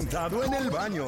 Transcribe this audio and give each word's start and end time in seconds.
Sentado 0.00 0.42
en 0.42 0.54
el 0.54 0.70
baño. 0.70 1.06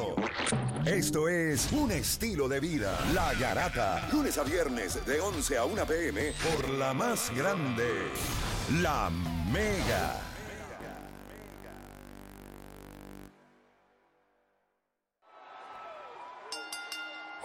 Esto 0.85 1.27
es 1.27 1.71
un 1.71 1.91
estilo 1.91 2.47
de 2.47 2.59
vida. 2.59 2.95
La 3.11 3.33
Garata. 3.33 4.07
Lunes 4.11 4.37
a 4.37 4.43
viernes 4.43 5.03
de 5.03 5.19
11 5.19 5.57
a 5.57 5.65
1 5.65 5.85
pm 5.87 6.31
por 6.33 6.69
la 6.69 6.93
más 6.93 7.35
grande. 7.35 7.89
La 8.83 9.09
Mega. 9.51 10.21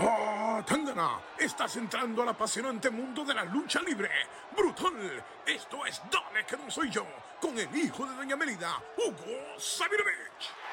¡Oh, 0.01 0.63
Tangana! 0.67 1.19
Estás 1.39 1.77
entrando 1.77 2.23
al 2.23 2.29
apasionante 2.29 2.91
mundo 2.91 3.25
de 3.25 3.33
la 3.33 3.45
lucha 3.45 3.81
libre. 3.81 4.11
¡Brutal! 4.55 5.25
Esto 5.47 5.87
es 5.87 6.03
Dale 6.13 6.45
que 6.47 6.59
no 6.59 6.71
soy 6.71 6.91
yo, 6.91 7.07
con 7.41 7.59
el 7.59 7.75
hijo 7.75 8.07
de 8.07 8.17
Doña 8.17 8.37
Melida, 8.37 8.83
Hugo 8.99 9.59
Sabinovich. 9.59 10.68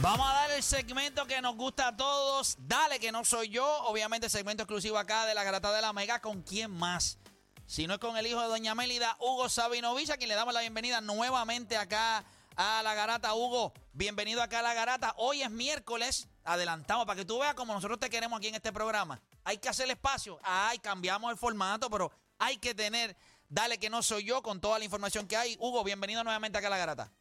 Vamos 0.00 0.30
a 0.30 0.32
dar 0.32 0.50
el 0.52 0.62
segmento 0.62 1.26
que 1.26 1.42
nos 1.42 1.56
gusta 1.56 1.88
a 1.88 1.96
todos. 1.96 2.54
Dale, 2.60 3.00
que 3.00 3.10
no 3.10 3.24
soy 3.24 3.48
yo. 3.48 3.66
Obviamente, 3.82 4.30
segmento 4.30 4.62
exclusivo 4.62 4.96
acá 4.96 5.26
de 5.26 5.34
la 5.34 5.42
Garata 5.42 5.72
de 5.72 5.82
la 5.82 5.92
Mega. 5.92 6.20
¿Con 6.20 6.42
quién 6.42 6.70
más? 6.70 7.18
Si 7.66 7.88
no 7.88 7.94
es 7.94 7.98
con 7.98 8.16
el 8.16 8.24
hijo 8.24 8.40
de 8.40 8.46
Doña 8.46 8.76
Mélida, 8.76 9.16
Hugo 9.18 9.48
Sabinovich, 9.48 10.10
a 10.10 10.16
quien 10.16 10.28
le 10.28 10.36
damos 10.36 10.54
la 10.54 10.60
bienvenida 10.60 11.00
nuevamente 11.00 11.76
acá 11.76 12.24
a 12.54 12.80
la 12.84 12.94
Garata. 12.94 13.34
Hugo, 13.34 13.72
bienvenido 13.92 14.40
acá 14.40 14.60
a 14.60 14.62
la 14.62 14.72
Garata. 14.72 15.14
Hoy 15.16 15.42
es 15.42 15.50
miércoles. 15.50 16.28
Adelantamos 16.44 17.04
para 17.04 17.18
que 17.18 17.24
tú 17.24 17.40
veas 17.40 17.54
como 17.54 17.74
nosotros 17.74 17.98
te 17.98 18.08
queremos 18.08 18.38
aquí 18.38 18.46
en 18.46 18.54
este 18.54 18.72
programa. 18.72 19.20
Hay 19.42 19.58
que 19.58 19.68
hacer 19.68 19.90
espacio. 19.90 20.38
Ay, 20.44 20.78
cambiamos 20.78 21.32
el 21.32 21.36
formato, 21.36 21.90
pero 21.90 22.12
hay 22.38 22.58
que 22.58 22.72
tener. 22.72 23.16
Dale, 23.48 23.78
que 23.78 23.90
no 23.90 24.04
soy 24.04 24.22
yo 24.22 24.42
con 24.44 24.60
toda 24.60 24.78
la 24.78 24.84
información 24.84 25.26
que 25.26 25.36
hay. 25.36 25.56
Hugo, 25.58 25.82
bienvenido 25.82 26.22
nuevamente 26.22 26.56
acá 26.56 26.68
a 26.68 26.70
la 26.70 26.78
Garata. 26.78 27.12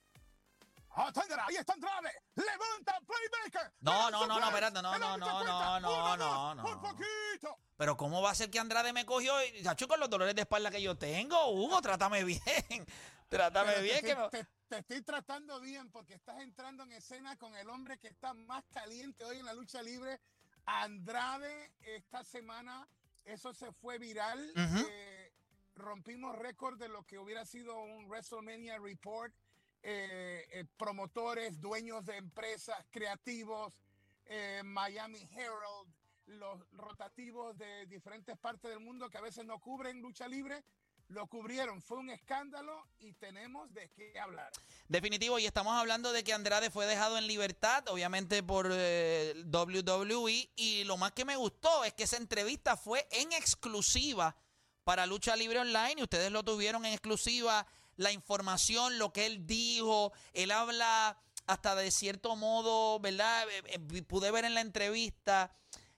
¡Ahí 0.98 1.56
está 1.56 1.74
Andrade! 1.74 2.12
¡Levanta, 2.36 3.00
Playmaker! 3.06 3.74
No, 3.82 4.08
¡El 4.08 4.12
no, 4.14 4.28
no, 4.28 4.40
no, 4.40 4.48
espérate, 4.48 4.82
no, 4.82 4.94
¡El 4.96 5.00
no, 5.02 5.18
no, 5.18 5.44
no, 5.44 5.80
no, 5.80 5.90
¡Uno 5.90 6.18
no, 6.18 6.56
no. 6.56 6.64
¡Por 6.64 6.82
poquito! 6.82 7.58
Pero 7.78 7.96
¿cómo 7.96 8.22
va 8.22 8.32
a 8.32 8.36
ser 8.36 8.50
que 8.50 8.58
Andrade 8.60 8.92
me 8.94 9.06
cogió 9.06 9.34
y 9.46 9.62
chacho 9.64 9.88
con 9.88 10.00
los 10.00 10.10
dolores 10.10 10.34
de 10.34 10.42
espalda 10.42 10.72
que 10.72 10.82
yo 10.82 10.98
tengo? 10.98 11.52
Hugo, 11.52 11.82
trátame 11.82 12.24
bien. 12.24 12.42
Trátame 13.30 13.72
Pero 13.74 13.84
bien. 13.84 14.00
te, 14.02 14.08
que 14.08 14.16
me- 14.16 14.30
te- 14.30 14.48
te 14.70 14.78
estoy 14.80 15.02
tratando 15.02 15.60
bien 15.60 15.92
porque 15.92 16.14
estás 16.16 16.40
entrando 16.40 16.84
en 16.84 16.94
escena 16.94 17.36
con 17.38 17.56
el 17.56 17.70
hombre 17.70 17.98
que 18.00 18.08
está 18.08 18.34
más 18.34 18.64
caliente 18.72 19.24
hoy 19.26 19.38
en 19.40 19.46
la 19.46 19.54
lucha 19.54 19.82
libre. 19.82 20.20
Andrade, 20.66 21.74
esta 21.82 22.24
semana, 22.24 22.88
eso 23.26 23.54
se 23.54 23.72
fue 23.74 23.98
viral. 24.00 24.52
Eh, 24.56 25.34
rompimos 25.76 26.36
récord 26.38 26.78
de 26.80 26.88
lo 26.88 27.04
que 27.04 27.18
hubiera 27.20 27.46
sido 27.46 27.78
un 27.80 28.08
WrestleMania 28.08 28.78
Report. 28.80 29.34
Eh, 29.84 30.46
eh, 30.52 30.66
promotores, 30.78 31.62
dueños 31.62 32.06
de 32.06 32.18
empresas, 32.18 32.76
creativos, 32.92 33.74
eh, 34.26 34.62
Miami 34.64 35.28
Herald, 35.32 35.94
los 36.26 36.60
rotativos 36.72 37.58
de 37.58 37.86
diferentes 37.86 38.38
partes 38.38 38.70
del 38.70 38.82
mundo 38.82 39.10
que 39.10 39.18
a 39.18 39.22
veces 39.22 39.46
no 39.46 39.60
cubren 39.60 40.02
lucha 40.02 40.28
libre, 40.28 40.64
lo 41.08 41.28
cubrieron. 41.28 41.82
Fue 41.82 42.00
un 42.00 42.10
escándalo 42.10 42.86
y 43.00 43.14
tenemos 43.14 43.74
de 43.74 43.90
qué 43.92 44.20
hablar. 44.20 44.52
Definitivo, 44.90 45.40
y 45.40 45.46
estamos 45.46 45.74
hablando 45.74 46.12
de 46.12 46.24
que 46.24 46.34
Andrade 46.34 46.70
fue 46.70 46.86
dejado 46.86 47.18
en 47.18 47.28
libertad, 47.28 47.88
obviamente 47.88 48.44
por 48.44 48.68
WWE, 48.68 50.50
y 50.58 50.84
lo 50.84 50.98
más 50.98 51.14
que 51.14 51.24
me 51.24 51.38
gustó 51.38 51.86
es 51.86 51.94
que 51.94 52.04
esa 52.04 52.18
entrevista 52.18 52.76
fue 52.76 53.08
en 53.12 53.32
exclusiva 53.32 54.36
para 54.84 55.06
Lucha 55.06 55.38
Libre 55.38 55.60
Online, 55.60 55.96
y 55.98 56.04
ustedes 56.04 56.32
lo 56.32 56.44
tuvieron 56.44 56.86
en 56.86 56.92
exclusiva, 56.92 57.66
la 57.98 58.12
información, 58.12 58.98
lo 58.98 59.12
que 59.12 59.26
él 59.26 59.46
dijo, 59.46 60.14
él 60.34 60.52
habla 60.52 61.18
hasta 61.46 61.76
de 61.76 61.92
cierto 61.92 62.36
modo, 62.36 63.00
¿verdad? 63.00 63.48
Eh, 63.50 63.64
eh, 63.66 64.02
pude 64.04 64.32
ver 64.32 64.46
en 64.46 64.54
la 64.54 64.62
entrevista 64.62 65.52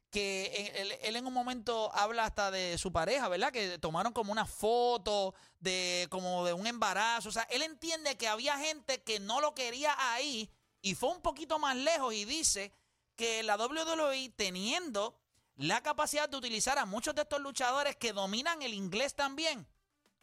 que 0.09 0.73
él, 0.75 0.91
él 1.03 1.15
en 1.15 1.27
un 1.27 1.33
momento 1.33 1.93
habla 1.93 2.25
hasta 2.25 2.49
de 2.49 2.77
su 2.77 2.91
pareja, 2.91 3.27
¿verdad? 3.27 3.51
Que 3.51 3.77
tomaron 3.77 4.11
como 4.11 4.31
una 4.31 4.45
foto 4.45 5.35
de 5.59 6.07
como 6.09 6.45
de 6.45 6.53
un 6.53 6.65
embarazo. 6.65 7.29
O 7.29 7.31
sea, 7.31 7.43
él 7.43 7.61
entiende 7.61 8.17
que 8.17 8.27
había 8.27 8.57
gente 8.57 9.03
que 9.03 9.19
no 9.19 9.39
lo 9.39 9.53
quería 9.53 9.95
ahí 10.13 10.49
y 10.81 10.95
fue 10.95 11.09
un 11.09 11.21
poquito 11.21 11.59
más 11.59 11.75
lejos 11.75 12.13
y 12.13 12.25
dice 12.25 12.73
que 13.15 13.43
la 13.43 13.57
WWE 13.57 14.29
teniendo 14.35 15.19
la 15.57 15.83
capacidad 15.83 16.29
de 16.29 16.37
utilizar 16.37 16.77
a 16.77 16.85
muchos 16.85 17.13
de 17.15 17.23
estos 17.23 17.41
luchadores 17.41 17.97
que 17.97 18.13
dominan 18.13 18.61
el 18.61 18.73
inglés 18.73 19.13
también, 19.13 19.67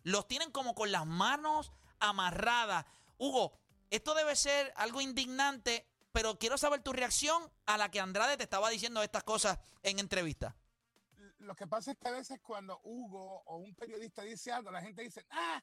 los 0.06 0.28
tienen 0.28 0.52
como 0.52 0.76
con 0.76 0.92
las 0.92 1.04
manos 1.04 1.72
amarradas. 1.98 2.86
Hugo, 3.18 3.58
esto 3.90 4.14
debe 4.14 4.36
ser 4.36 4.72
algo 4.76 5.00
indignante, 5.00 5.84
pero 6.12 6.38
quiero 6.38 6.56
saber 6.56 6.80
tu 6.80 6.92
reacción 6.92 7.50
a 7.66 7.76
la 7.76 7.90
que 7.90 7.98
Andrade 7.98 8.36
te 8.36 8.44
estaba 8.44 8.70
diciendo 8.70 9.02
estas 9.02 9.24
cosas 9.24 9.58
en 9.82 9.98
entrevista. 9.98 10.54
Lo 11.38 11.56
que 11.56 11.66
pasa 11.66 11.90
es 11.90 11.98
que 11.98 12.06
a 12.06 12.12
veces 12.12 12.38
cuando 12.40 12.80
Hugo 12.84 13.42
o 13.46 13.56
un 13.56 13.74
periodista 13.74 14.22
dice 14.22 14.52
algo, 14.52 14.70
la 14.70 14.80
gente 14.80 15.02
dice, 15.02 15.26
ah, 15.30 15.60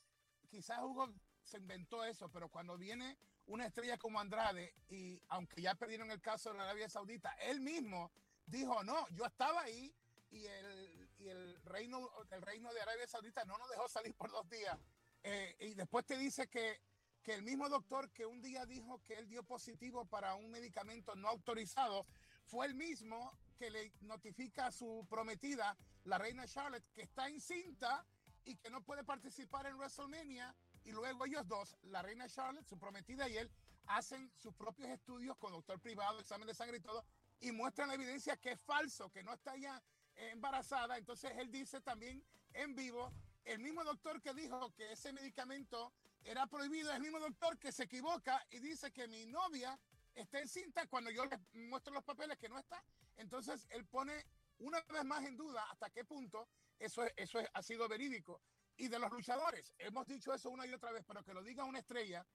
quizás 0.50 0.78
Hugo 0.82 1.10
se 1.42 1.58
inventó 1.58 2.04
eso, 2.04 2.28
pero 2.28 2.50
cuando 2.50 2.78
viene 2.78 3.18
una 3.46 3.66
estrella 3.66 3.98
como 3.98 4.20
Andrade 4.20 4.76
y 4.90 5.22
aunque 5.30 5.62
ya 5.62 5.74
perdieron 5.76 6.12
el 6.12 6.20
caso 6.20 6.52
de 6.52 6.58
la 6.58 6.66
Arabia 6.66 6.90
Saudita, 6.90 7.32
él 7.44 7.62
mismo 7.62 8.12
dijo, 8.46 8.84
no, 8.84 9.08
yo 9.12 9.26
estaba 9.26 9.62
ahí 9.62 9.96
y 10.32 10.48
el, 10.48 11.03
y 11.24 11.30
el, 11.30 11.58
reino, 11.64 12.10
el 12.32 12.42
reino 12.42 12.74
de 12.74 12.82
Arabia 12.82 13.08
Saudita 13.08 13.46
no 13.46 13.58
nos 13.58 13.70
dejó 13.70 13.88
salir 13.88 14.14
por 14.16 14.30
dos 14.32 14.50
días. 14.50 14.78
Eh, 15.24 15.56
y 15.60 15.74
después 15.74 16.06
te 16.06 16.18
dice 16.18 16.48
que, 16.48 16.82
que 17.22 17.34
el 17.34 17.44
mismo 17.44 17.70
doctor 17.70 18.12
que 18.12 18.26
un 18.26 18.42
día 18.42 18.66
dijo 18.66 19.02
que 19.04 19.14
él 19.16 19.28
dio 19.30 19.44
positivo 19.44 20.06
para 20.06 20.36
un 20.36 20.52
medicamento 20.52 21.16
no 21.16 21.30
autorizado, 21.30 22.06
fue 22.46 22.66
el 22.66 22.76
mismo 22.76 23.38
que 23.58 23.70
le 23.70 23.94
notifica 24.02 24.68
a 24.68 24.72
su 24.72 25.08
prometida, 25.10 25.78
la 26.04 26.18
reina 26.18 26.46
Charlotte, 26.46 26.84
que 26.94 27.04
está 27.04 27.30
encinta 27.30 28.06
y 28.44 28.58
que 28.58 28.70
no 28.70 28.84
puede 28.84 29.04
participar 29.06 29.66
en 29.68 29.78
WrestleMania. 29.78 30.54
Y 30.84 30.92
luego 30.92 31.26
ellos 31.26 31.48
dos, 31.48 31.78
la 31.84 32.02
reina 32.02 32.28
Charlotte, 32.28 32.68
su 32.68 32.78
prometida 32.78 33.30
y 33.30 33.38
él, 33.38 33.50
hacen 33.86 34.30
sus 34.36 34.54
propios 34.54 34.90
estudios 34.90 35.38
con 35.38 35.54
doctor 35.54 35.80
privado, 35.80 36.20
examen 36.20 36.48
de 36.48 36.54
sangre 36.54 36.78
y 36.78 36.82
todo, 36.82 37.06
y 37.40 37.52
muestran 37.52 37.88
la 37.88 37.96
evidencia 37.96 38.36
que 38.38 38.52
es 38.52 38.62
falso, 38.62 39.10
que 39.10 39.24
no 39.24 39.34
está 39.34 39.56
ya 39.56 39.82
embarazada. 40.16 40.98
Entonces 40.98 41.32
él 41.38 41.52
dice 41.52 41.82
también 41.82 42.24
en 42.54 42.76
vivo, 42.76 43.14
el 43.44 43.60
mismo 43.60 43.84
doctor 43.84 44.22
que 44.22 44.34
dijo 44.34 44.74
que 44.74 44.92
ese 44.94 45.12
medicamento 45.14 45.94
era 46.24 46.48
prohibido, 46.48 46.92
el 46.94 47.02
mismo 47.02 47.20
doctor 47.20 47.58
que 47.60 47.72
se 47.72 47.84
equivoca 47.84 48.46
y 48.52 48.60
dice 48.60 48.92
que 48.92 49.08
mi 49.08 49.26
novia 49.26 49.78
está 50.14 50.40
encinta 50.40 50.88
cuando 50.88 51.10
yo 51.12 51.26
le 51.26 51.38
muestro 51.68 51.94
los 51.94 52.04
papeles 52.04 52.38
que 52.38 52.48
no 52.48 52.58
está. 52.58 52.84
Entonces 53.18 53.68
él 53.72 53.86
pone 53.86 54.26
una 54.60 54.82
vez 54.82 55.04
más 55.04 55.26
en 55.26 55.36
duda 55.36 55.64
hasta 55.72 55.90
qué 55.90 56.06
punto 56.06 56.48
eso, 56.80 57.04
es- 57.04 57.14
eso 57.18 57.40
es- 57.40 57.50
ha 57.54 57.62
sido 57.62 57.88
verídico. 57.90 58.42
Y 58.78 58.88
de 58.88 58.98
los 59.00 59.12
luchadores, 59.12 59.74
hemos 59.78 60.08
dicho 60.08 60.34
eso 60.34 60.50
una 60.50 60.66
y 60.66 60.74
otra 60.74 60.92
vez, 60.92 61.04
pero 61.06 61.24
que 61.24 61.34
lo 61.34 61.44
diga 61.44 61.64
una 61.64 61.80
estrella. 61.80 62.26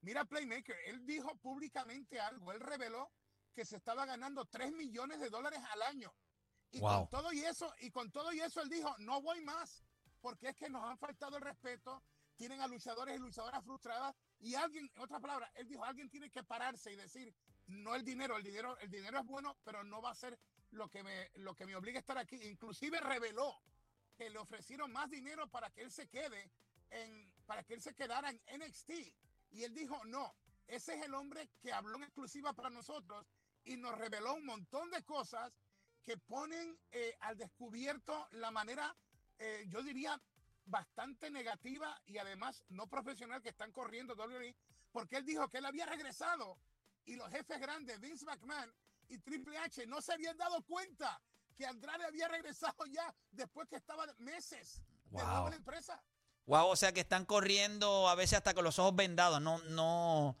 Mira 0.00 0.24
Playmaker, 0.24 0.76
él 0.86 1.04
dijo 1.06 1.34
públicamente 1.38 2.20
algo, 2.20 2.52
él 2.52 2.60
reveló 2.60 3.10
que 3.52 3.64
se 3.64 3.76
estaba 3.76 4.06
ganando 4.06 4.44
3 4.44 4.70
millones 4.72 5.18
de 5.18 5.30
dólares 5.30 5.60
al 5.70 5.82
año. 5.82 6.14
Y 6.70 6.80
Wow. 6.80 7.08
con 7.08 7.08
todo 7.08 7.32
y 7.32 7.40
eso, 7.40 7.72
y 7.80 7.90
con 7.90 8.10
todo 8.10 8.32
y 8.32 8.40
eso 8.40 8.60
él 8.60 8.68
dijo, 8.68 8.94
no 8.98 9.22
voy 9.22 9.40
más, 9.40 9.84
porque 10.20 10.48
es 10.50 10.56
que 10.56 10.68
nos 10.68 10.84
han 10.84 10.98
faltado 10.98 11.36
el 11.36 11.42
respeto, 11.42 12.02
tienen 12.36 12.60
a 12.60 12.66
luchadores 12.66 13.16
y 13.16 13.18
luchadoras 13.18 13.64
frustradas, 13.64 14.14
y 14.38 14.54
alguien, 14.54 14.90
en 14.94 15.02
otras 15.02 15.20
palabras, 15.20 15.50
él 15.54 15.66
dijo, 15.66 15.84
alguien 15.84 16.08
tiene 16.08 16.30
que 16.30 16.44
pararse 16.44 16.92
y 16.92 16.96
decir, 16.96 17.34
no 17.66 17.94
el 17.94 18.04
dinero, 18.04 18.36
el 18.36 18.42
dinero, 18.42 18.78
el 18.78 18.90
dinero 18.90 19.18
es 19.20 19.26
bueno, 19.26 19.56
pero 19.64 19.82
no 19.84 20.00
va 20.00 20.10
a 20.10 20.14
ser 20.14 20.38
lo 20.70 20.88
que 20.88 21.02
me, 21.02 21.30
lo 21.34 21.54
que 21.54 21.66
me 21.66 21.74
obliga 21.76 21.98
a 21.98 22.00
estar 22.00 22.18
aquí. 22.18 22.36
Inclusive 22.44 23.00
reveló 23.00 23.60
que 24.16 24.30
le 24.30 24.38
ofrecieron 24.38 24.92
más 24.92 25.10
dinero 25.10 25.48
para 25.48 25.70
que 25.70 25.82
él 25.82 25.90
se 25.90 26.08
quede 26.08 26.50
en, 26.90 27.34
para 27.46 27.64
que 27.64 27.74
él 27.74 27.82
se 27.82 27.94
quedara 27.94 28.30
en 28.30 28.40
NXT. 28.60 28.90
Y 29.50 29.64
él 29.64 29.74
dijo, 29.74 30.02
no, 30.04 30.34
ese 30.66 30.94
es 30.94 31.04
el 31.04 31.14
hombre 31.14 31.50
que 31.60 31.72
habló 31.72 31.96
en 31.96 32.04
exclusiva 32.04 32.52
para 32.52 32.70
nosotros 32.70 33.26
y 33.64 33.76
nos 33.76 33.96
reveló 33.96 34.34
un 34.34 34.46
montón 34.46 34.90
de 34.90 35.02
cosas 35.04 35.52
que 36.08 36.16
ponen 36.16 36.74
eh, 36.90 37.14
al 37.20 37.36
descubierto 37.36 38.28
la 38.30 38.50
manera, 38.50 38.96
eh, 39.38 39.66
yo 39.68 39.82
diría, 39.82 40.18
bastante 40.64 41.30
negativa 41.30 42.00
y 42.06 42.16
además 42.16 42.64
no 42.70 42.86
profesional 42.86 43.42
que 43.42 43.50
están 43.50 43.72
corriendo 43.72 44.14
WWE, 44.14 44.56
porque 44.90 45.18
él 45.18 45.26
dijo 45.26 45.50
que 45.50 45.58
él 45.58 45.66
había 45.66 45.84
regresado 45.84 46.58
y 47.04 47.16
los 47.16 47.28
jefes 47.28 47.60
grandes, 47.60 48.00
Vince 48.00 48.24
McMahon 48.24 48.74
y 49.10 49.18
Triple 49.18 49.58
H, 49.58 49.86
no 49.86 50.00
se 50.00 50.14
habían 50.14 50.38
dado 50.38 50.62
cuenta 50.62 51.20
que 51.54 51.66
Andrade 51.66 52.06
había 52.06 52.26
regresado 52.26 52.86
ya 52.86 53.14
después 53.30 53.68
que 53.68 53.76
estaba 53.76 54.06
meses 54.16 54.80
de 55.10 55.22
Wow. 55.22 55.26
nuevo 55.26 55.44
en 55.48 55.50
la 55.50 55.56
empresa. 55.56 56.02
Wow, 56.46 56.68
o 56.68 56.76
sea 56.76 56.92
que 56.92 57.00
están 57.00 57.26
corriendo 57.26 58.08
a 58.08 58.14
veces 58.14 58.38
hasta 58.38 58.54
con 58.54 58.64
los 58.64 58.78
ojos 58.78 58.96
vendados, 58.96 59.42
no, 59.42 59.58
no, 59.64 60.38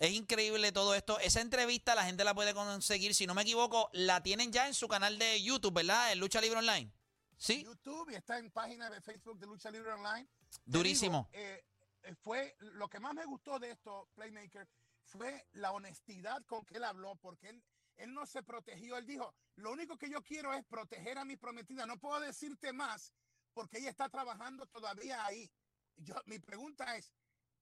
Es 0.00 0.12
increíble 0.12 0.72
todo 0.72 0.94
esto. 0.94 1.18
Esa 1.20 1.42
entrevista 1.42 1.94
la 1.94 2.04
gente 2.04 2.24
la 2.24 2.34
puede 2.34 2.54
conseguir, 2.54 3.14
si 3.14 3.26
no 3.26 3.34
me 3.34 3.42
equivoco, 3.42 3.90
la 3.92 4.22
tienen 4.22 4.50
ya 4.50 4.66
en 4.66 4.72
su 4.72 4.88
canal 4.88 5.18
de 5.18 5.42
YouTube, 5.42 5.74
¿verdad? 5.74 6.10
En 6.10 6.18
Lucha 6.18 6.40
Libre 6.40 6.58
Online. 6.58 6.90
Sí. 7.36 7.64
YouTube 7.64 8.10
y 8.10 8.14
está 8.14 8.38
en 8.38 8.50
página 8.50 8.88
de 8.88 9.02
Facebook 9.02 9.38
de 9.38 9.46
Lucha 9.46 9.70
Libre 9.70 9.92
Online. 9.92 10.26
Durísimo. 10.64 11.28
digo, 11.30 11.44
eh, 11.44 11.64
eh, 12.04 12.14
fue 12.14 12.56
lo 12.60 12.88
que 12.88 12.98
más 12.98 13.12
me 13.12 13.26
gustó 13.26 13.58
de 13.58 13.72
esto, 13.72 14.08
Playmaker, 14.14 14.66
fue 15.04 15.46
la 15.52 15.72
honestidad 15.72 16.42
con 16.46 16.64
que 16.64 16.78
él 16.78 16.84
habló, 16.84 17.16
porque 17.16 17.50
él, 17.50 17.62
él 17.98 18.14
no 18.14 18.24
se 18.24 18.42
protegió. 18.42 18.96
Él 18.96 19.04
dijo: 19.04 19.34
Lo 19.56 19.70
único 19.70 19.98
que 19.98 20.08
yo 20.08 20.22
quiero 20.22 20.54
es 20.54 20.64
proteger 20.64 21.18
a 21.18 21.26
mi 21.26 21.36
prometida. 21.36 21.84
No 21.84 21.98
puedo 21.98 22.20
decirte 22.20 22.72
más 22.72 23.12
porque 23.52 23.78
ella 23.78 23.90
está 23.90 24.08
trabajando 24.08 24.64
todavía 24.66 25.26
ahí. 25.26 25.52
Yo, 25.96 26.14
mi 26.24 26.38
pregunta 26.38 26.96
es: 26.96 27.12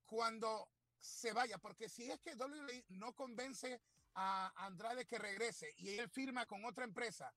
cuando 0.07 0.69
se 1.01 1.33
vaya, 1.33 1.59
porque 1.59 1.89
si 1.89 2.11
es 2.11 2.21
que 2.21 2.35
WWE 2.35 2.85
no 2.91 3.13
convence 3.15 3.81
a 4.15 4.53
Andrade 4.67 5.07
que 5.07 5.19
regrese 5.19 5.73
y 5.77 5.99
él 5.99 6.09
firma 6.09 6.47
con 6.47 6.65
otra 6.65 6.85
empresa, 6.85 7.33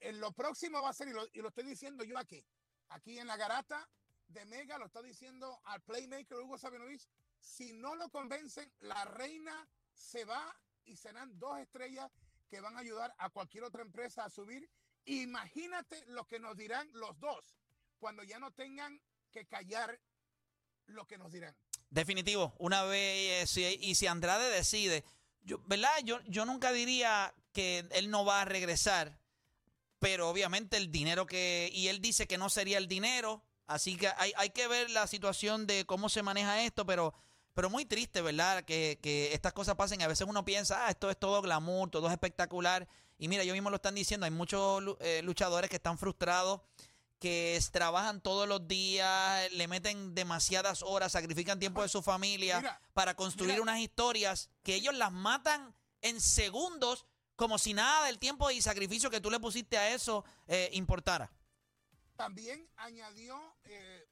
en 0.00 0.20
lo 0.20 0.32
próximo 0.32 0.82
va 0.82 0.90
a 0.90 0.94
ser, 0.94 1.08
y 1.08 1.12
lo, 1.12 1.26
y 1.32 1.40
lo 1.40 1.48
estoy 1.48 1.64
diciendo 1.64 2.04
yo 2.04 2.18
aquí, 2.18 2.44
aquí 2.88 3.18
en 3.18 3.26
la 3.26 3.36
garata 3.36 3.88
de 4.28 4.44
Mega, 4.44 4.78
lo 4.78 4.86
está 4.86 5.02
diciendo 5.02 5.60
al 5.64 5.80
playmaker 5.82 6.38
Hugo 6.38 6.58
Sabinovich, 6.58 7.08
si 7.38 7.72
no 7.72 7.94
lo 7.94 8.08
convencen, 8.10 8.70
la 8.80 9.04
reina 9.04 9.68
se 9.92 10.24
va 10.24 10.54
y 10.84 10.96
serán 10.96 11.38
dos 11.38 11.58
estrellas 11.58 12.10
que 12.48 12.60
van 12.60 12.76
a 12.76 12.80
ayudar 12.80 13.14
a 13.18 13.30
cualquier 13.30 13.64
otra 13.64 13.82
empresa 13.82 14.24
a 14.24 14.30
subir. 14.30 14.68
Imagínate 15.04 16.04
lo 16.06 16.26
que 16.26 16.40
nos 16.40 16.56
dirán 16.56 16.88
los 16.92 17.18
dos 17.20 17.56
cuando 17.98 18.22
ya 18.22 18.38
no 18.38 18.52
tengan 18.52 19.00
que 19.30 19.46
callar 19.46 20.00
lo 20.86 21.06
que 21.06 21.18
nos 21.18 21.32
dirán. 21.32 21.56
Definitivo. 21.90 22.54
Una 22.58 22.84
vez, 22.84 23.56
eh, 23.56 23.78
y 23.80 23.94
si 23.94 24.06
Andrade 24.06 24.50
decide, 24.50 25.04
yo, 25.42 25.60
¿verdad? 25.66 25.90
Yo, 26.04 26.20
yo 26.26 26.44
nunca 26.44 26.72
diría 26.72 27.32
que 27.52 27.86
él 27.92 28.10
no 28.10 28.24
va 28.24 28.42
a 28.42 28.44
regresar, 28.44 29.18
pero 29.98 30.28
obviamente 30.28 30.76
el 30.76 30.90
dinero 30.90 31.26
que, 31.26 31.70
y 31.72 31.88
él 31.88 32.00
dice 32.00 32.26
que 32.26 32.38
no 32.38 32.50
sería 32.50 32.78
el 32.78 32.88
dinero, 32.88 33.42
así 33.66 33.96
que 33.96 34.08
hay, 34.18 34.32
hay 34.36 34.50
que 34.50 34.68
ver 34.68 34.90
la 34.90 35.06
situación 35.06 35.66
de 35.66 35.86
cómo 35.86 36.08
se 36.08 36.22
maneja 36.22 36.62
esto, 36.62 36.84
pero, 36.84 37.14
pero 37.54 37.70
muy 37.70 37.86
triste, 37.86 38.20
¿verdad? 38.20 38.64
Que, 38.64 38.98
que 39.00 39.32
estas 39.32 39.52
cosas 39.52 39.76
pasen. 39.76 40.02
A 40.02 40.08
veces 40.08 40.26
uno 40.28 40.44
piensa, 40.44 40.86
ah, 40.86 40.90
esto 40.90 41.10
es 41.10 41.18
todo 41.18 41.40
glamour, 41.40 41.90
todo 41.90 42.08
es 42.08 42.12
espectacular. 42.12 42.86
Y 43.18 43.28
mira, 43.28 43.42
ellos 43.42 43.54
mismos 43.54 43.70
lo 43.70 43.76
están 43.76 43.94
diciendo, 43.94 44.26
hay 44.26 44.32
muchos 44.32 44.82
eh, 45.00 45.22
luchadores 45.22 45.70
que 45.70 45.76
están 45.76 45.96
frustrados 45.96 46.60
que 47.18 47.58
trabajan 47.72 48.20
todos 48.20 48.46
los 48.46 48.68
días, 48.68 49.50
le 49.52 49.68
meten 49.68 50.14
demasiadas 50.14 50.82
horas, 50.82 51.12
sacrifican 51.12 51.58
tiempo 51.58 51.82
de 51.82 51.88
su 51.88 52.02
familia 52.02 52.60
Mira, 52.60 52.80
para 52.92 53.14
construir 53.14 53.52
mira. 53.52 53.62
unas 53.62 53.80
historias 53.80 54.50
que 54.62 54.74
ellos 54.74 54.94
las 54.94 55.12
matan 55.12 55.74
en 56.02 56.20
segundos 56.20 57.06
como 57.36 57.58
si 57.58 57.74
nada 57.74 58.06
del 58.06 58.18
tiempo 58.18 58.50
y 58.50 58.60
sacrificio 58.62 59.10
que 59.10 59.20
tú 59.20 59.30
le 59.30 59.40
pusiste 59.40 59.76
a 59.76 59.94
eso 59.94 60.24
eh, 60.46 60.70
importara. 60.72 61.30
También 62.16 62.68
añadió 62.76 63.56
eh, 63.64 64.08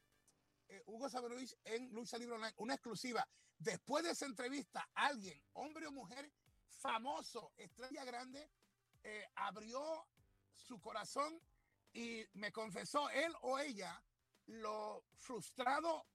eh, 0.68 0.82
Hugo 0.86 1.08
Sabinovich 1.08 1.56
en 1.64 1.90
Lucha 1.92 2.18
Libre 2.18 2.36
Online 2.36 2.54
una 2.58 2.74
exclusiva. 2.74 3.26
Después 3.58 4.04
de 4.04 4.10
esa 4.10 4.26
entrevista, 4.26 4.88
alguien, 4.94 5.40
hombre 5.54 5.86
o 5.86 5.92
mujer, 5.92 6.30
famoso, 6.68 7.52
estrella 7.56 8.04
grande, 8.04 8.50
abrió 9.34 10.06
su 10.54 10.80
corazón 10.80 11.38
y 11.94 12.26
me 12.34 12.52
confesó 12.52 13.08
él 13.10 13.32
o 13.42 13.58
ella 13.58 14.02
lo 14.46 15.04
frustrado 15.16 16.06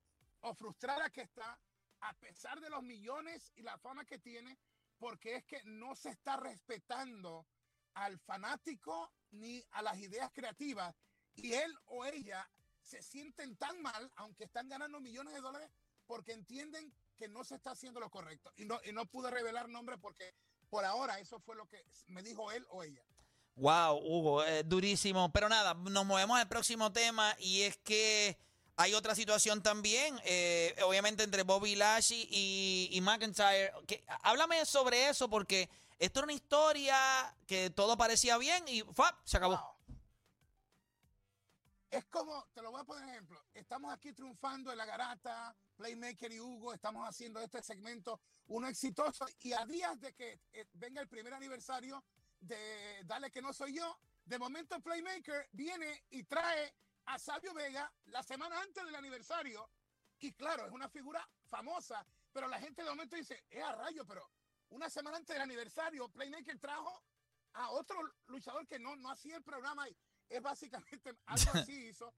o 0.42 0.54
frustrada 0.54 1.10
que 1.10 1.22
está 1.22 1.60
a 2.02 2.14
pesar 2.14 2.60
de 2.60 2.70
los 2.70 2.84
millones 2.84 3.52
y 3.56 3.62
la 3.62 3.78
fama 3.78 4.06
que 4.06 4.20
tiene, 4.20 4.58
porque 4.98 5.36
es 5.36 5.46
que 5.46 5.62
no 5.64 5.96
se 5.96 6.10
está 6.10 6.38
respetando 6.38 7.48
al 7.94 8.20
fanático 8.20 9.12
ni 9.32 9.66
a 9.72 9.82
las 9.82 9.98
ideas 9.98 10.32
creativas 10.34 10.96
y 11.36 11.54
él 11.54 11.78
o 11.86 12.06
ella 12.06 12.50
se 12.82 13.02
sienten 13.02 13.56
tan 13.56 13.82
mal, 13.82 14.12
aunque 14.16 14.46
están 14.46 14.68
ganando 14.68 15.00
millones 15.00 15.34
de 15.34 15.42
dólares, 15.42 15.70
porque 16.08 16.34
entienden 16.34 16.94
que 17.18 17.28
no 17.28 17.44
se 17.44 17.56
está 17.56 17.72
haciendo 17.72 18.00
lo 18.00 18.10
correcto. 18.10 18.52
Y 18.56 18.66
no, 18.66 18.80
y 18.84 18.92
no 18.92 19.06
pude 19.06 19.30
revelar 19.30 19.70
nombre 19.70 19.98
porque 19.98 20.34
por 20.70 20.84
ahora 20.86 21.20
eso 21.20 21.40
fue 21.40 21.56
lo 21.56 21.68
que 21.68 21.84
me 22.08 22.24
dijo 22.24 22.52
él 22.52 22.66
o 22.70 22.84
ella. 22.84 23.04
Wow, 23.60 23.98
Hugo, 23.98 24.44
eh, 24.46 24.64
durísimo. 24.64 25.32
Pero 25.34 25.50
nada, 25.50 25.74
nos 25.74 26.06
movemos 26.06 26.40
al 26.40 26.48
próximo 26.48 26.94
tema 26.94 27.36
y 27.40 27.64
es 27.64 27.76
que 27.78 28.38
hay 28.78 28.94
otra 28.94 29.16
situación 29.16 29.62
también, 29.62 30.18
eh, 30.24 30.74
obviamente 30.86 31.24
entre 31.24 31.44
Bobby 31.44 31.76
Lashley 31.76 32.26
y, 32.32 33.02
McIntyre. 33.02 33.74
Háblame 34.24 34.66
sobre 34.66 35.10
eso 35.10 35.30
porque 35.30 35.70
esto 36.00 36.20
era 36.20 36.26
una 36.28 36.34
historia 36.34 36.96
que 37.46 37.70
todo 37.70 37.98
parecía 37.98 38.38
bien 38.38 38.64
y 38.70 38.82
¡fap! 38.94 39.20
se 39.26 39.36
acabó. 39.36 39.60
Es 41.92 42.06
como, 42.06 42.48
te 42.54 42.62
lo 42.62 42.72
voy 42.72 42.80
a 42.80 42.86
poner 42.86 43.10
ejemplo. 43.10 43.44
Estamos 43.54 43.92
aquí 43.92 44.14
triunfando 44.14 44.72
en 44.72 44.78
la 44.78 44.86
garata, 44.86 45.54
Playmaker 45.76 46.32
y 46.32 46.40
Hugo, 46.40 46.74
estamos 46.74 47.06
haciendo 47.06 47.42
este 47.42 47.62
segmento 47.62 48.22
uno 48.48 48.70
exitoso 48.70 49.26
y 49.42 49.52
a 49.52 49.66
días 49.66 50.00
de 50.00 50.14
que 50.14 50.40
eh, 50.54 50.66
venga 50.74 51.02
el 51.02 51.10
primer 51.10 51.34
aniversario 51.34 52.02
de 52.40 53.04
Dale 53.06 53.32
que 53.32 53.42
no 53.42 53.54
soy 53.54 53.74
yo, 53.74 54.00
de 54.26 54.38
momento 54.38 54.80
Playmaker 54.80 55.50
viene 55.52 56.06
y 56.12 56.24
trae 56.24 56.74
a 57.06 57.18
Sabio 57.18 57.54
Vega 57.54 57.92
la 58.06 58.22
semana 58.24 58.62
antes 58.62 58.86
del 58.86 58.96
aniversario 58.96 59.70
y 60.20 60.34
claro, 60.34 60.66
es 60.66 60.72
una 60.72 60.90
figura 60.90 61.28
famosa, 61.46 62.06
pero 62.32 62.48
la 62.48 62.60
gente 62.60 62.84
de 62.84 62.90
momento 62.90 63.16
dice, 63.16 63.46
es 63.50 63.64
a 63.64 63.74
rayo, 63.74 64.06
pero 64.06 64.30
una 64.70 64.90
semana 64.90 65.18
antes 65.18 65.34
del 65.34 65.42
aniversario 65.42 66.10
Playmaker 66.10 66.60
trajo 66.60 67.04
a 67.54 67.72
otro 67.72 67.98
luchador 68.28 68.68
que 68.68 68.80
no, 68.80 68.96
no 68.96 69.10
hacía 69.10 69.38
el 69.38 69.44
programa 69.44 69.88
y 69.90 69.96
es 70.30 70.42
básicamente 70.42 71.16
algo 71.26 71.52
así 71.54 71.74
hizo. 71.90 72.14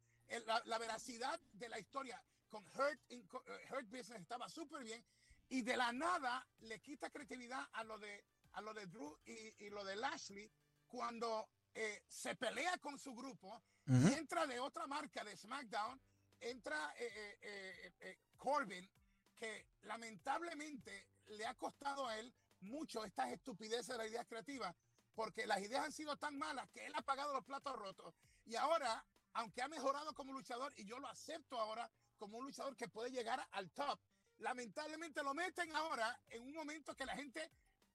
La, 0.46 0.62
la 0.66 0.78
veracidad 0.78 1.40
de 1.52 1.68
la 1.68 1.78
historia 1.78 2.24
con 2.50 2.64
Hurt, 2.64 3.00
eh, 3.10 3.22
Hurt 3.70 3.90
Business 3.90 4.22
estaba 4.22 4.48
súper 4.48 4.84
bien 4.84 5.04
y 5.50 5.62
de 5.62 5.76
la 5.76 5.92
nada 5.92 6.48
le 6.60 6.80
quita 6.80 7.10
creatividad 7.10 7.68
a 7.74 7.84
lo 7.84 7.98
de, 7.98 8.24
a 8.54 8.62
lo 8.62 8.74
de 8.74 8.86
Drew 8.88 9.18
y, 9.26 9.66
y 9.66 9.70
lo 9.70 9.84
de 9.84 9.96
Lashley 9.96 10.52
cuando 10.88 11.50
eh, 11.74 12.04
se 12.08 12.36
pelea 12.36 12.78
con 12.80 12.98
su 13.00 13.14
grupo 13.16 13.64
Ujú. 13.88 14.10
y 14.10 14.14
entra 14.14 14.46
de 14.46 14.60
otra 14.60 14.88
marca 14.88 15.24
de 15.24 15.36
SmackDown, 15.36 16.00
entra 16.40 16.94
eh, 16.98 17.08
eh, 17.08 17.38
eh, 17.42 17.94
eh, 18.02 18.20
Corbin, 18.38 18.90
que 19.38 19.68
lamentablemente 19.82 21.08
le 21.28 21.46
ha 21.46 21.54
costado 21.56 22.08
a 22.08 22.18
él 22.18 22.34
mucho 22.60 23.04
estas 23.06 23.32
estupideces 23.32 23.88
de 23.88 23.98
las 23.98 24.08
ideas 24.08 24.28
creativas, 24.28 24.76
porque 25.16 25.48
las 25.48 25.62
ideas 25.62 25.86
han 25.86 25.92
sido 25.92 26.16
tan 26.18 26.38
malas 26.38 26.70
que 26.70 26.86
él 26.86 26.94
ha 26.96 27.02
pagado 27.02 27.34
los 27.34 27.44
platos 27.44 27.76
rotos. 27.76 28.14
Y 28.46 28.56
ahora, 28.56 29.04
aunque 29.34 29.62
ha 29.62 29.68
mejorado 29.68 30.14
como 30.14 30.34
luchador, 30.34 30.72
y 30.76 30.86
yo 30.86 31.00
lo 31.00 31.08
acepto 31.08 31.60
ahora 31.60 31.90
como 32.18 32.38
un 32.38 32.46
luchador 32.46 32.76
que 32.76 32.88
puede 32.88 33.10
llegar 33.12 33.48
al 33.52 33.72
top, 33.72 34.00
lamentablemente 34.38 35.24
lo 35.24 35.34
meten 35.34 35.76
ahora 35.76 36.20
en 36.30 36.44
un 36.44 36.54
momento 36.54 36.96
que 36.96 37.06
la 37.06 37.16
gente 37.16 37.50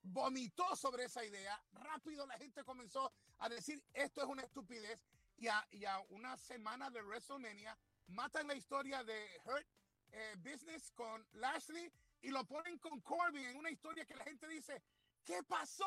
vomitó 0.06 0.76
sobre 0.76 1.04
esa 1.04 1.25
idea. 1.25 1.60
Rápido 1.72 2.26
la 2.26 2.38
gente 2.38 2.64
comenzó 2.64 3.12
a 3.38 3.48
decir, 3.48 3.82
esto 3.92 4.22
es 4.22 4.28
una 4.28 4.42
estupidez. 4.42 5.00
Y 5.38 5.48
a, 5.48 5.66
y 5.70 5.84
a 5.84 5.98
una 6.10 6.36
semana 6.38 6.88
de 6.90 7.02
WrestleMania 7.02 7.76
matan 8.06 8.46
la 8.46 8.54
historia 8.54 9.04
de 9.04 9.28
Hurt 9.44 9.66
eh, 10.12 10.34
Business 10.38 10.90
con 10.92 11.26
Lashley 11.32 11.92
y 12.22 12.30
lo 12.30 12.44
ponen 12.46 12.78
con 12.78 13.00
Corbin 13.00 13.44
en 13.44 13.56
una 13.56 13.70
historia 13.70 14.06
que 14.06 14.16
la 14.16 14.25
gente 14.25 14.48
dice, 14.48 14.82
¿qué 15.25 15.42
pasó? 15.42 15.84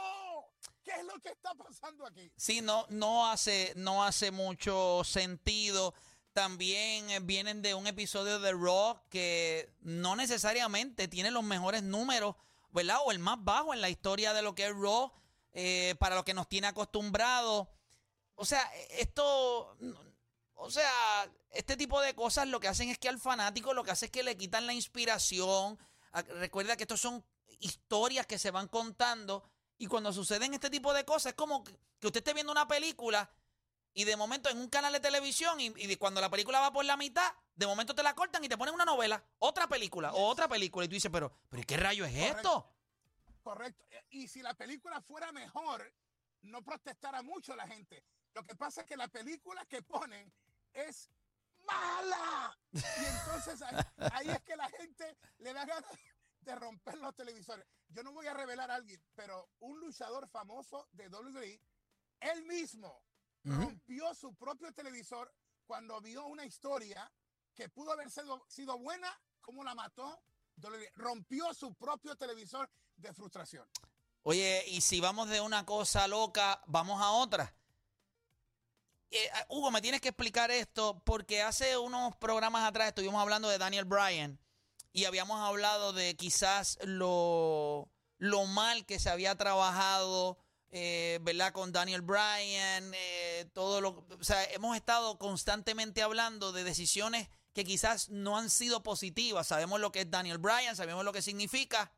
¿Qué 0.84 0.92
es 0.92 1.04
lo 1.06 1.20
que 1.20 1.30
está 1.30 1.56
pasando 1.56 2.06
aquí? 2.06 2.32
Sí, 2.36 2.62
no, 2.62 2.86
no 2.90 3.28
hace, 3.28 3.74
no 3.76 4.04
hace 4.04 4.32
mucho 4.32 5.04
sentido. 5.04 5.94
También 6.34 7.10
eh, 7.10 7.20
vienen 7.22 7.62
de 7.62 7.74
un 7.74 7.88
episodio 7.88 8.40
de 8.40 8.52
Raw 8.52 9.02
que 9.10 9.74
no 9.82 10.16
necesariamente 10.16 11.08
tiene 11.08 11.32
los 11.32 11.44
mejores 11.44 11.82
números, 11.82 12.36
¿verdad? 12.72 12.98
O 13.06 13.12
el 13.12 13.20
más 13.20 13.44
bajo 13.44 13.74
en 13.74 13.82
la 13.82 13.90
historia 13.90 14.34
de 14.34 14.42
lo 14.42 14.56
que 14.56 14.66
es 14.66 14.74
Raw, 14.74 15.12
eh, 15.54 15.96
para 16.00 16.16
lo 16.16 16.26
que 16.26 16.34
nos 16.34 16.48
tiene 16.48 16.68
acostumbrados. 16.68 17.68
O 18.36 18.46
sea, 18.46 18.62
esto, 18.92 19.78
o 20.54 20.72
sea, 20.72 20.92
este 21.52 21.76
tipo 21.76 22.00
de 22.02 22.16
cosas 22.16 22.48
lo 22.48 22.60
que 22.60 22.68
hacen 22.68 22.90
es 22.90 22.98
que 22.98 23.10
al 23.10 23.20
fanático 23.20 23.74
lo 23.74 23.84
que 23.84 23.92
hace 23.92 24.06
es 24.06 24.12
que 24.12 24.24
le 24.24 24.38
quitan 24.38 24.68
la 24.68 24.74
inspiración. 24.74 25.78
Recuerda 26.40 26.78
que 26.78 26.84
estos 26.84 27.02
son 27.02 27.26
historias 27.60 28.26
que 28.26 28.40
se 28.40 28.52
van 28.52 28.68
contando 28.68 29.44
y 29.78 29.88
cuando 29.88 30.14
suceden 30.14 30.54
este 30.54 30.70
tipo 30.70 30.94
de 30.94 31.06
cosas 31.06 31.32
es 31.32 31.36
como 31.36 31.64
que 31.64 32.08
usted 32.08 32.20
esté 32.20 32.34
viendo 32.34 32.52
una 32.52 32.68
película 32.68 33.30
y 33.94 34.04
de 34.04 34.16
momento 34.16 34.50
en 34.50 34.58
un 34.58 34.70
canal 34.70 34.94
de 34.94 35.00
televisión 35.00 35.60
y, 35.60 35.96
cuando 35.98 36.22
la 36.22 36.30
película 36.30 36.60
va 36.60 36.72
por 36.72 36.86
la 36.86 36.98
mitad, 36.98 37.32
de 37.56 37.68
momento 37.68 37.96
te 37.96 38.04
la 38.04 38.14
cortan 38.16 38.44
y 38.44 38.50
te 38.50 38.58
ponen 38.58 38.74
una 38.74 38.86
novela, 38.86 39.24
otra 39.40 39.68
película 39.68 40.14
o 40.14 40.28
otra 40.28 40.48
película 40.48 40.86
y 40.86 40.88
tú 40.88 40.94
dices, 40.94 41.12
pero, 41.12 41.32
pero 41.50 41.64
¿qué 41.66 41.78
rayo 41.78 42.06
es 42.06 42.16
esto? 42.16 42.72
Correcto. 43.42 43.84
Eh, 43.90 44.06
Y 44.12 44.28
si 44.28 44.42
la 44.42 44.54
película 44.54 45.02
fuera 45.02 45.32
mejor, 45.32 45.92
no 46.42 46.62
protestara 46.64 47.22
mucho 47.22 47.56
la 47.56 47.68
gente. 47.68 48.04
Lo 48.34 48.44
que 48.44 48.56
pasa 48.56 48.82
es 48.82 48.88
que 48.88 48.96
la 48.96 49.08
película 49.08 49.66
que 49.66 49.82
ponen 49.82 50.32
es 50.74 51.10
mala. 51.66 52.58
Y 52.72 53.06
entonces 53.06 53.62
ahí, 53.62 53.76
ahí 54.14 54.30
es 54.30 54.42
que 54.44 54.56
la 54.56 54.70
gente 54.70 55.18
le 55.40 55.54
da 55.54 55.66
ganas 55.66 55.92
de 56.42 56.56
romper 56.56 56.98
los 57.00 57.16
televisores. 57.16 57.66
Yo 57.90 58.04
no 58.04 58.14
voy 58.14 58.28
a 58.28 58.34
revelar 58.34 58.72
a 58.72 58.76
alguien, 58.76 59.02
pero 59.16 59.50
un 59.60 59.80
luchador 59.80 60.28
famoso 60.28 60.88
de 60.92 61.10
WWE, 61.10 61.60
él 62.20 62.44
mismo 62.44 63.04
rompió 63.44 64.14
su 64.14 64.34
propio 64.36 64.72
televisor 64.74 65.34
cuando 65.66 66.02
vio 66.02 66.26
una 66.26 66.46
historia 66.46 67.12
que 67.56 67.70
pudo 67.70 67.92
haber 67.92 68.10
sido, 68.10 68.44
sido 68.48 68.78
buena, 68.78 69.10
como 69.42 69.64
la 69.64 69.76
mató, 69.76 70.22
rompió 70.96 71.54
su 71.54 71.74
propio 71.76 72.16
televisor 72.16 72.70
de 72.96 73.14
frustración. 73.14 73.68
Oye, 74.24 74.64
y 74.68 74.82
si 74.82 75.00
vamos 75.00 75.30
de 75.30 75.42
una 75.42 75.66
cosa 75.66 76.08
loca, 76.08 76.62
vamos 76.68 77.02
a 77.02 77.12
otra. 77.12 77.54
Eh, 79.12 79.30
Hugo, 79.50 79.72
me 79.72 79.82
tienes 79.82 80.02
que 80.02 80.10
explicar 80.10 80.52
esto 80.52 81.02
porque 81.04 81.42
hace 81.42 81.78
unos 81.78 82.16
programas 82.18 82.68
atrás 82.68 82.90
estuvimos 82.90 83.20
hablando 83.22 83.50
de 83.50 83.58
Daniel 83.58 83.86
Bryan 83.86 84.40
y 84.94 85.06
habíamos 85.06 85.40
hablado 85.40 85.94
de 85.94 86.16
quizás 86.16 86.78
lo, 86.84 87.90
lo 88.18 88.46
mal 88.46 88.86
que 88.86 89.00
se 89.00 89.10
había 89.10 89.36
trabajado, 89.36 90.38
eh, 90.72 91.20
¿verdad? 91.22 91.52
Con 91.52 91.72
Daniel 91.72 92.02
Bryan, 92.02 92.92
eh, 92.94 93.50
todo 93.54 93.82
lo, 93.82 94.06
o 94.20 94.24
sea, 94.24 94.44
hemos 94.46 94.76
estado 94.76 95.18
constantemente 95.18 96.02
hablando 96.02 96.52
de 96.52 96.64
decisiones 96.64 97.30
que 97.54 97.64
quizás 97.64 98.10
no 98.10 98.38
han 98.38 98.50
sido 98.50 98.84
positivas. 98.84 99.48
Sabemos 99.48 99.80
lo 99.80 99.92
que 99.92 100.02
es 100.02 100.12
Daniel 100.12 100.38
Bryan, 100.38 100.76
sabemos 100.76 101.04
lo 101.04 101.14
que 101.14 101.22
significa, 101.22 101.92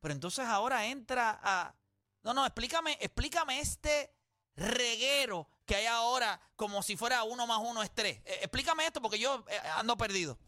pero 0.00 0.14
entonces 0.14 0.46
ahora 0.46 0.86
entra 0.86 1.38
a, 1.42 1.74
no, 2.22 2.32
no, 2.34 2.46
explícame, 2.46 2.96
explícame 3.00 3.60
este 3.60 4.14
reguero 4.56 5.48
que 5.66 5.76
hay 5.76 5.86
ahora 5.86 6.40
como 6.56 6.82
si 6.82 6.96
fuera 6.96 7.24
uno 7.24 7.46
más 7.46 7.60
uno 7.62 7.82
es 7.82 7.92
tres. 7.94 8.18
Eh, 8.24 8.38
explícame 8.42 8.86
esto 8.86 9.00
porque 9.00 9.18
yo 9.18 9.44
eh, 9.48 9.58
ando 9.76 9.96
perdido. 9.96 10.38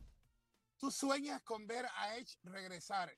Tú 0.78 0.90
sueñas 0.90 1.43
con 1.43 1.66
ver 1.66 1.87
a 1.97 2.16
Edge 2.16 2.37
regresar. 2.45 3.16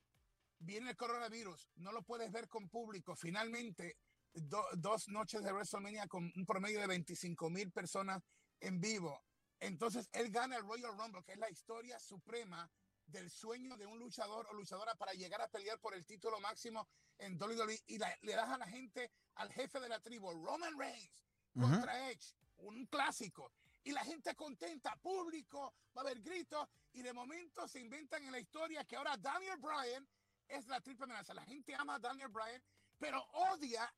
Viene 0.61 0.91
el 0.91 0.97
coronavirus, 0.97 1.69
no 1.77 1.93
lo 1.93 2.03
puedes 2.03 2.33
ver 2.33 2.49
con 2.49 2.69
público. 2.69 3.15
Finalmente, 3.15 3.97
dos 4.41 5.09
noches 5.09 5.43
de 5.43 5.53
WrestleMania 5.53 6.07
con 6.07 6.33
un 6.35 6.47
promedio 6.47 6.81
de 6.81 6.87
25 6.87 7.51
mil 7.51 7.71
personas 7.73 8.23
en 8.61 8.81
vivo. 8.81 9.23
Entonces, 9.61 10.09
él 10.13 10.31
gana 10.31 10.57
el 10.57 10.63
Royal 10.63 10.97
Rumble, 10.97 11.23
que 11.25 11.33
es 11.33 11.39
la 11.39 11.51
historia 11.51 11.99
suprema 11.99 12.71
del 13.07 13.31
sueño 13.31 13.77
de 13.77 13.87
un 13.87 13.99
luchador 13.99 14.47
o 14.51 14.55
luchadora 14.55 14.95
para 14.95 15.13
llegar 15.13 15.41
a 15.41 15.49
pelear 15.49 15.81
por 15.81 15.95
el 15.95 16.05
título 16.05 16.41
máximo 16.41 16.89
en 17.19 17.41
WWE 17.41 17.83
y 17.87 17.99
le 17.99 18.33
das 18.35 18.51
a 18.51 18.59
la 18.59 18.67
gente, 18.67 19.11
al 19.37 19.51
jefe 19.53 19.81
de 19.81 19.89
la 19.89 19.99
tribu, 20.01 20.31
Roman 20.45 20.79
Reigns, 20.79 21.25
contra 21.59 22.11
Edge, 22.11 22.35
un 22.59 22.87
clásico. 22.87 23.53
Y 23.83 23.93
la 23.93 24.05
gente 24.05 24.35
contenta, 24.35 24.95
público, 24.97 25.75
va 25.97 26.03
a 26.03 26.05
haber 26.05 26.21
gritos 26.21 26.69
y 26.93 27.03
de 27.03 27.13
momento 27.13 27.67
se 27.67 27.81
inventan 27.81 28.23
en 28.25 28.33
la 28.33 28.39
historia 28.39 28.85
que 28.85 28.97
ahora 28.97 29.17
Daniel 29.17 29.57
Bryan 29.59 30.07
es 30.47 30.67
la 30.67 30.81
triple 30.81 31.05
amenaza. 31.05 31.35
La 31.35 31.45
gente 31.45 31.75
ama 31.75 31.95
a 31.95 31.99
Daniel 31.99 32.29
Bryan, 32.29 32.63
pero 32.99 33.23
odia 33.33 33.93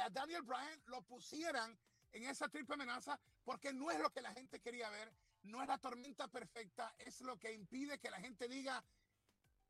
a 0.00 0.10
Daniel 0.10 0.42
Bryan 0.42 0.82
lo 0.86 1.02
pusieran 1.02 1.78
en 2.12 2.24
esa 2.24 2.48
triple 2.48 2.74
amenaza 2.74 3.18
porque 3.44 3.72
no 3.72 3.90
es 3.90 3.98
lo 4.00 4.10
que 4.10 4.20
la 4.20 4.32
gente 4.32 4.60
quería 4.60 4.88
ver, 4.90 5.12
no 5.44 5.62
es 5.62 5.68
la 5.68 5.78
tormenta 5.78 6.28
perfecta, 6.28 6.94
es 6.98 7.20
lo 7.20 7.38
que 7.38 7.52
impide 7.52 7.98
que 7.98 8.10
la 8.10 8.20
gente 8.20 8.48
diga, 8.48 8.82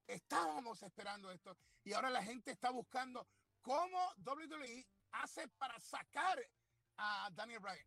estábamos 0.06 0.82
esperando 0.82 1.30
esto 1.30 1.56
y 1.84 1.92
ahora 1.92 2.10
la 2.10 2.22
gente 2.22 2.50
está 2.50 2.70
buscando 2.70 3.26
cómo 3.62 3.98
WWE 4.24 4.86
hace 5.12 5.48
para 5.48 5.78
sacar 5.80 6.38
a 6.96 7.30
Daniel 7.32 7.60
Bryan. 7.60 7.86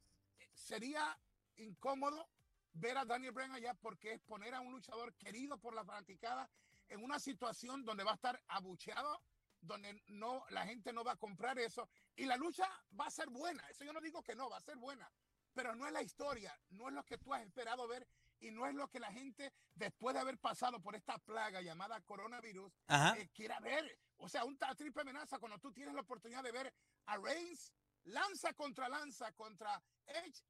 Sería 0.54 1.18
incómodo 1.58 2.30
ver 2.74 2.98
a 2.98 3.06
Daniel 3.06 3.32
Bryan 3.32 3.54
allá 3.54 3.74
porque 3.76 4.14
es 4.14 4.20
poner 4.22 4.54
a 4.54 4.62
un 4.62 4.74
luchador 4.74 5.14
querido 5.16 5.58
por 5.58 5.74
la 5.74 5.84
fanaticada 5.84 6.50
en 6.90 7.04
una 7.04 7.20
situación 7.20 7.84
donde 7.86 8.04
va 8.04 8.12
a 8.12 8.16
estar 8.16 8.42
abucheado, 8.48 9.22
donde 9.62 10.02
no 10.08 10.44
la 10.50 10.66
gente 10.66 10.94
no 10.94 11.04
va 11.04 11.14
a 11.14 11.18
comprar 11.18 11.58
eso 11.60 11.90
y 12.20 12.26
la 12.26 12.36
lucha 12.36 12.70
va 13.00 13.08
a 13.08 13.12
ser 13.12 13.30
buena. 13.30 13.64
Eso 13.70 13.86
yo 13.86 13.94
no 13.94 14.02
digo 14.02 14.22
que 14.22 14.36
no, 14.36 14.50
va 14.50 14.58
a 14.58 14.62
ser 14.62 14.78
buena, 14.78 15.10
pero 15.54 15.74
no 15.74 15.88
es 15.88 15.94
la 15.94 16.02
historia, 16.02 16.58
no 16.72 16.90
es 16.90 16.94
lo 16.94 17.04
que 17.06 17.18
tú 17.18 17.34
has 17.34 17.44
esperado 17.44 17.88
ver 17.88 18.06
y 18.42 18.52
no 18.52 18.68
es 18.68 18.76
lo 18.76 18.90
que 18.90 19.00
la 19.00 19.12
gente 19.12 19.54
después 19.74 20.14
de 20.14 20.20
haber 20.20 20.38
pasado 20.38 20.82
por 20.82 20.96
esta 20.96 21.18
plaga 21.18 21.62
llamada 21.62 22.02
coronavirus 22.02 22.74
eh, 22.90 23.30
quiera 23.34 23.60
ver. 23.62 24.00
O 24.18 24.28
sea, 24.28 24.44
un 24.44 24.58
triple 24.78 25.02
amenaza 25.02 25.40
cuando 25.40 25.60
tú 25.60 25.72
tienes 25.72 25.94
la 25.94 26.02
oportunidad 26.02 26.44
de 26.44 26.52
ver 26.52 26.74
a 27.06 27.18
Reigns 27.18 27.72
lanza 28.04 28.54
contra 28.54 28.90
lanza 28.90 29.32
contra 29.32 29.82
Edge, 30.06 30.44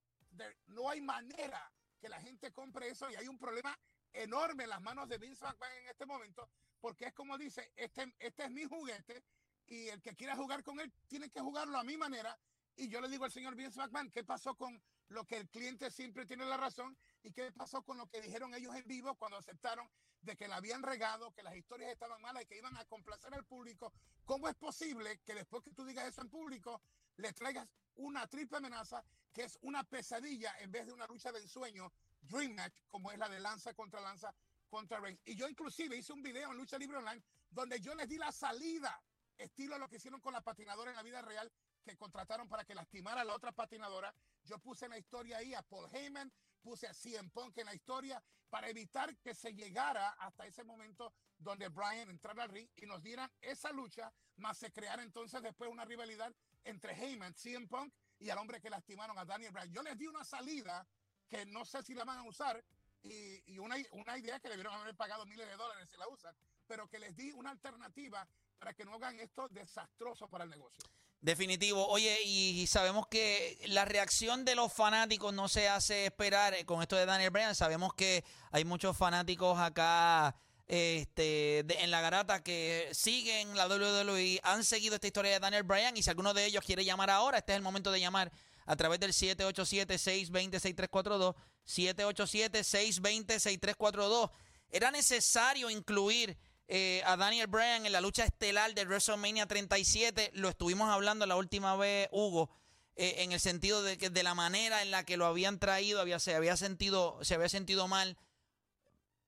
no 0.67 0.89
hay 0.89 1.01
manera 1.01 1.71
que 1.99 2.09
la 2.09 2.19
gente 2.19 2.51
compre 2.51 2.89
eso 2.89 3.09
y 3.11 3.15
hay 3.15 3.27
un 3.27 3.37
problema 3.37 3.77
enorme 4.11 4.63
en 4.63 4.69
las 4.69 4.81
manos 4.81 5.07
de 5.07 5.19
Vince 5.19 5.45
McMahon 5.45 5.77
en 5.77 5.87
este 5.87 6.05
momento, 6.07 6.49
porque 6.79 7.05
es 7.05 7.13
como 7.13 7.37
dice, 7.37 7.71
este, 7.75 8.15
este 8.17 8.45
es 8.45 8.51
mi 8.51 8.65
juguete 8.65 9.23
y 9.69 9.87
el 9.89 10.01
que 10.01 10.15
quiera 10.15 10.35
jugar 10.35 10.63
con 10.63 10.79
él 10.79 10.91
tiene 11.07 11.29
que 11.29 11.39
jugarlo 11.39 11.77
a 11.77 11.83
mi 11.83 11.95
manera. 11.95 12.37
Y 12.75 12.89
yo 12.89 13.01
le 13.01 13.09
digo 13.09 13.25
al 13.25 13.31
señor 13.31 13.55
Vince 13.55 13.79
McMahon, 13.79 14.09
¿qué 14.09 14.23
pasó 14.23 14.55
con 14.55 14.81
lo 15.09 15.25
que 15.25 15.37
el 15.37 15.49
cliente 15.49 15.91
siempre 15.91 16.25
tiene 16.25 16.45
la 16.45 16.57
razón 16.57 16.97
y 17.23 17.31
qué 17.31 17.51
pasó 17.51 17.83
con 17.83 17.97
lo 17.97 18.07
que 18.07 18.21
dijeron 18.21 18.53
ellos 18.53 18.75
en 18.75 18.87
vivo 18.87 19.15
cuando 19.15 19.37
aceptaron 19.37 19.89
de 20.21 20.35
que 20.35 20.47
la 20.47 20.57
habían 20.57 20.81
regado, 20.81 21.31
que 21.31 21.43
las 21.43 21.55
historias 21.55 21.91
estaban 21.91 22.21
malas 22.21 22.43
y 22.43 22.45
que 22.45 22.57
iban 22.57 22.75
a 22.77 22.85
complacer 22.85 23.33
al 23.33 23.45
público? 23.45 23.93
¿Cómo 24.25 24.47
es 24.47 24.55
posible 24.55 25.19
que 25.25 25.35
después 25.35 25.63
que 25.63 25.71
tú 25.71 25.85
digas 25.85 26.07
eso 26.07 26.21
en 26.21 26.29
público, 26.29 26.81
le 27.17 27.33
traigas 27.33 27.67
una 27.95 28.27
triple 28.27 28.57
amenaza 28.57 29.03
que 29.33 29.43
es 29.43 29.57
una 29.61 29.83
pesadilla 29.83 30.55
en 30.59 30.71
vez 30.71 30.87
de 30.87 30.93
una 30.93 31.05
lucha 31.05 31.31
de 31.31 31.39
ensueño, 31.39 31.91
Dream 32.21 32.55
Match, 32.55 32.81
como 32.87 33.11
es 33.11 33.17
la 33.19 33.29
de 33.29 33.39
lanza 33.39 33.73
contra 33.73 34.01
lanza 34.01 34.33
contra 34.69 34.99
Reigns. 34.99 35.21
Y 35.25 35.35
yo 35.35 35.47
inclusive 35.47 35.97
hice 35.97 36.13
un 36.13 36.21
video 36.21 36.51
en 36.51 36.57
Lucha 36.57 36.77
Libre 36.77 36.97
Online 36.97 37.23
donde 37.49 37.79
yo 37.79 37.95
les 37.95 38.07
di 38.07 38.17
la 38.17 38.31
salida, 38.31 39.01
estilo 39.39 39.75
a 39.75 39.79
lo 39.79 39.87
que 39.87 39.95
hicieron 39.95 40.21
con 40.21 40.33
la 40.33 40.41
patinadora 40.41 40.91
en 40.91 40.97
la 40.97 41.03
vida 41.03 41.21
real, 41.21 41.51
que 41.83 41.97
contrataron 41.97 42.47
para 42.47 42.65
que 42.65 42.75
lastimara 42.75 43.21
a 43.21 43.23
la 43.23 43.33
otra 43.33 43.51
patinadora. 43.51 44.13
Yo 44.43 44.59
puse 44.59 44.85
en 44.85 44.91
la 44.91 44.97
historia 44.97 45.37
ahí 45.37 45.53
a 45.53 45.61
Paul 45.61 45.89
Heyman, 45.91 46.31
puse 46.61 46.87
a 46.87 46.93
CM 46.93 47.29
Punk 47.29 47.57
en 47.57 47.65
la 47.65 47.73
historia 47.73 48.21
para 48.49 48.69
evitar 48.69 49.15
que 49.17 49.33
se 49.33 49.53
llegara 49.53 50.09
hasta 50.19 50.45
ese 50.45 50.63
momento 50.63 51.13
donde 51.37 51.69
Brian 51.69 52.09
entrara 52.09 52.43
al 52.43 52.49
ring 52.49 52.67
y 52.75 52.85
nos 52.85 53.01
dieran 53.01 53.31
esa 53.41 53.71
lucha, 53.71 54.11
más 54.37 54.57
se 54.57 54.71
creara 54.71 55.03
entonces 55.03 55.41
después 55.41 55.69
una 55.69 55.85
rivalidad 55.85 56.33
entre 56.63 56.93
Heyman, 56.93 57.33
CM 57.33 57.67
Punk 57.67 57.93
y 58.19 58.29
al 58.29 58.37
hombre 58.37 58.59
que 58.59 58.69
lastimaron 58.69 59.17
a 59.17 59.25
Daniel 59.25 59.51
Bryan. 59.51 59.71
Yo 59.71 59.83
les 59.83 59.97
di 59.97 60.07
una 60.07 60.23
salida 60.23 60.85
que 61.29 61.45
no 61.45 61.63
sé 61.63 61.83
si 61.83 61.93
la 61.93 62.03
van 62.03 62.19
a 62.19 62.23
usar 62.23 62.63
y, 63.01 63.57
una, 63.59 63.77
una, 63.91 64.17
idea 64.17 64.39
que 64.39 64.49
debieron 64.49 64.73
haber 64.73 64.95
pagado 64.95 65.25
miles 65.25 65.47
de 65.47 65.55
dólares 65.55 65.89
si 65.89 65.95
la 65.95 66.07
usan, 66.09 66.35
pero 66.67 66.89
que 66.89 66.99
les 66.99 67.15
di 67.15 67.31
una 67.31 67.51
alternativa 67.51 68.27
para 68.59 68.73
que 68.73 68.85
no 68.85 68.95
hagan 68.95 69.19
esto 69.19 69.47
desastroso 69.49 70.27
para 70.27 70.43
el 70.43 70.49
negocio. 70.49 70.89
Definitivo. 71.21 71.87
Oye, 71.87 72.17
y 72.23 72.65
sabemos 72.67 73.07
que 73.07 73.59
la 73.67 73.85
reacción 73.85 74.45
de 74.45 74.55
los 74.55 74.71
fanáticos 74.71 75.33
no 75.33 75.49
se 75.49 75.67
hace 75.67 76.05
esperar 76.05 76.53
con 76.65 76.81
esto 76.81 76.95
de 76.95 77.05
Daniel 77.05 77.31
Bryan. 77.31 77.55
Sabemos 77.55 77.93
que 77.93 78.23
hay 78.51 78.63
muchos 78.63 78.95
fanáticos 78.95 79.59
acá 79.59 80.35
este, 80.69 81.65
en 81.83 81.89
la 81.89 81.99
garata 81.99 82.43
que 82.43 82.89
siguen 82.91 83.57
la 83.57 83.67
WWE, 83.67 84.39
han 84.43 84.63
seguido 84.63 84.93
esta 84.95 85.07
historia 85.07 85.31
de 85.31 85.39
Daniel 85.39 85.63
Bryan 85.63 85.97
y 85.97 86.03
si 86.03 86.11
alguno 86.11 86.35
de 86.35 86.45
ellos 86.45 86.63
quiere 86.63 86.85
llamar 86.85 87.09
ahora, 87.09 87.39
este 87.39 87.53
es 87.53 87.55
el 87.55 87.63
momento 87.63 87.91
de 87.91 87.99
llamar 87.99 88.31
a 88.67 88.75
través 88.75 88.99
del 88.99 89.13
787-620-6342, 89.13 91.33
787-620-6342. 91.65 94.29
Era 94.69 94.91
necesario 94.91 95.71
incluir 95.71 96.37
eh, 96.71 97.01
a 97.05 97.17
Daniel 97.17 97.47
Bryan 97.47 97.87
en 97.87 97.91
la 97.91 97.99
lucha 97.99 98.23
estelar 98.23 98.75
de 98.75 98.85
WrestleMania 98.85 99.47
37, 99.47 100.29
lo 100.35 100.49
estuvimos 100.49 100.87
hablando 100.89 101.25
la 101.25 101.35
última 101.35 101.75
vez, 101.75 102.07
Hugo. 102.11 102.51
Eh, 102.95 103.23
en 103.23 103.31
el 103.31 103.39
sentido 103.39 103.81
de 103.81 103.97
que 103.97 104.11
de 104.11 104.21
la 104.21 104.35
manera 104.35 104.83
en 104.83 104.91
la 104.91 105.03
que 105.03 105.17
lo 105.17 105.25
habían 105.25 105.57
traído 105.57 105.99
había, 105.99 106.19
se 106.19 106.35
había 106.35 106.57
sentido 106.57 107.17
se 107.23 107.33
había 107.33 107.47
sentido 107.47 107.87
mal 107.87 108.17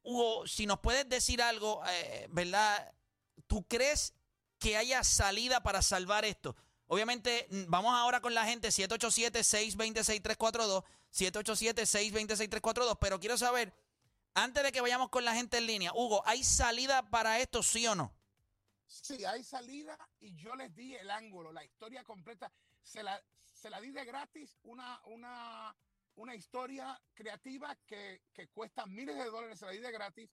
Hugo, 0.03 0.45
si 0.45 0.65
nos 0.65 0.79
puedes 0.79 1.07
decir 1.09 1.41
algo, 1.41 1.81
eh, 1.87 2.27
¿verdad? 2.31 2.93
¿Tú 3.47 3.65
crees 3.67 4.13
que 4.59 4.77
haya 4.77 5.03
salida 5.03 5.63
para 5.63 5.81
salvar 5.81 6.25
esto? 6.25 6.55
Obviamente, 6.87 7.47
vamos 7.67 7.93
ahora 7.93 8.19
con 8.19 8.33
la 8.33 8.45
gente, 8.45 8.69
787-626-342, 8.69 10.83
787-626-342, 11.13 12.97
pero 12.99 13.19
quiero 13.19 13.37
saber, 13.37 13.73
antes 14.33 14.63
de 14.63 14.71
que 14.71 14.81
vayamos 14.81 15.09
con 15.09 15.25
la 15.25 15.33
gente 15.33 15.57
en 15.57 15.67
línea, 15.67 15.91
Hugo, 15.93 16.21
¿hay 16.25 16.43
salida 16.43 17.09
para 17.09 17.39
esto, 17.39 17.63
sí 17.63 17.85
o 17.87 17.95
no? 17.95 18.13
Sí, 18.85 19.23
hay 19.23 19.43
salida 19.43 19.97
y 20.19 20.35
yo 20.35 20.55
les 20.55 20.75
di 20.75 20.95
el 20.95 21.09
ángulo, 21.09 21.51
la 21.51 21.63
historia 21.63 22.03
completa, 22.03 22.51
se 22.81 23.03
la, 23.03 23.21
se 23.43 23.69
la 23.69 23.79
di 23.79 23.91
de 23.91 24.03
gratis, 24.03 24.57
una, 24.63 24.99
una, 25.05 25.75
una 26.15 26.35
historia 26.35 26.99
creativa 27.13 27.75
que, 27.85 28.21
cuesta 28.53 28.85
miles 28.85 29.17
de 29.17 29.25
dólares 29.25 29.61
la 29.61 29.71
vida 29.71 29.91
gratis. 29.91 30.29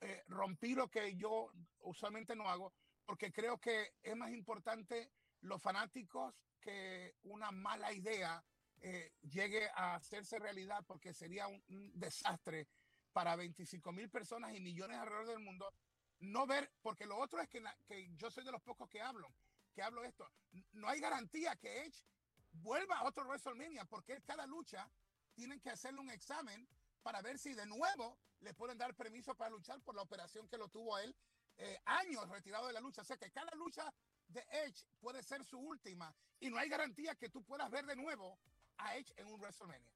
Eh, 0.00 0.24
rompí 0.26 0.74
lo 0.74 0.88
que 0.88 1.14
yo 1.14 1.52
usualmente 1.80 2.34
no 2.34 2.48
hago, 2.48 2.72
porque 3.04 3.32
creo 3.32 3.58
que 3.58 3.94
es 4.02 4.16
más 4.16 4.32
importante 4.32 5.12
los 5.42 5.62
fanáticos 5.62 6.34
que 6.60 7.14
una 7.22 7.52
mala 7.52 7.92
idea 7.92 8.44
eh, 8.80 9.12
llegue 9.22 9.68
a 9.74 9.94
hacerse 9.94 10.40
realidad, 10.40 10.84
porque 10.86 11.14
sería 11.14 11.46
un, 11.46 11.62
desastre 11.94 12.66
para 13.12 13.36
25 13.36 13.92
mil 13.92 14.08
personas 14.10 14.54
y 14.54 14.60
millones 14.60 14.98
alrededor 14.98 15.28
del 15.28 15.40
mundo. 15.40 15.72
no 16.20 16.46
ver, 16.46 16.70
porque 16.82 17.06
lo 17.06 17.18
otro 17.18 17.40
es 17.40 17.48
que, 17.48 17.62
que 17.86 18.08
yo 18.16 18.30
soy 18.30 18.44
de 18.44 18.52
los 18.52 18.62
pocos 18.62 18.88
que 18.88 19.02
hablo, 19.02 19.28
que 19.74 19.82
hablo 19.82 20.04
esto, 20.04 20.30
no 20.72 20.88
hay 20.88 21.00
garantía 21.00 21.56
que 21.56 21.82
Edge 21.82 22.04
vuelva 22.52 22.98
a 22.98 23.04
otro 23.04 23.24
WrestleMania, 23.24 23.84
porque 23.86 24.22
cada 24.22 24.46
lucha 24.46 24.88
tienen 25.34 25.60
que 25.60 25.70
hacerle 25.70 26.00
un 26.00 26.10
examen 26.10 26.68
para 27.02 27.22
ver 27.22 27.38
si 27.38 27.54
de 27.54 27.66
nuevo 27.66 28.18
le 28.40 28.54
pueden 28.54 28.78
dar 28.78 28.94
permiso 28.94 29.34
para 29.34 29.50
luchar 29.50 29.80
por 29.80 29.94
la 29.94 30.02
operación 30.02 30.48
que 30.48 30.58
lo 30.58 30.68
tuvo 30.68 30.96
a 30.96 31.02
él 31.02 31.14
eh, 31.58 31.78
años 31.84 32.28
retirado 32.28 32.66
de 32.66 32.72
la 32.72 32.80
lucha. 32.80 33.02
O 33.02 33.04
sea 33.04 33.16
que 33.16 33.30
cada 33.30 33.54
lucha 33.56 33.92
de 34.28 34.44
Edge 34.50 34.84
puede 35.00 35.22
ser 35.22 35.44
su 35.44 35.58
última 35.58 36.14
y 36.40 36.50
no 36.50 36.58
hay 36.58 36.68
garantía 36.68 37.14
que 37.14 37.28
tú 37.28 37.42
puedas 37.42 37.70
ver 37.70 37.86
de 37.86 37.96
nuevo 37.96 38.38
a 38.78 38.96
Edge 38.96 39.12
en 39.16 39.26
un 39.26 39.40
WrestleMania. 39.40 39.90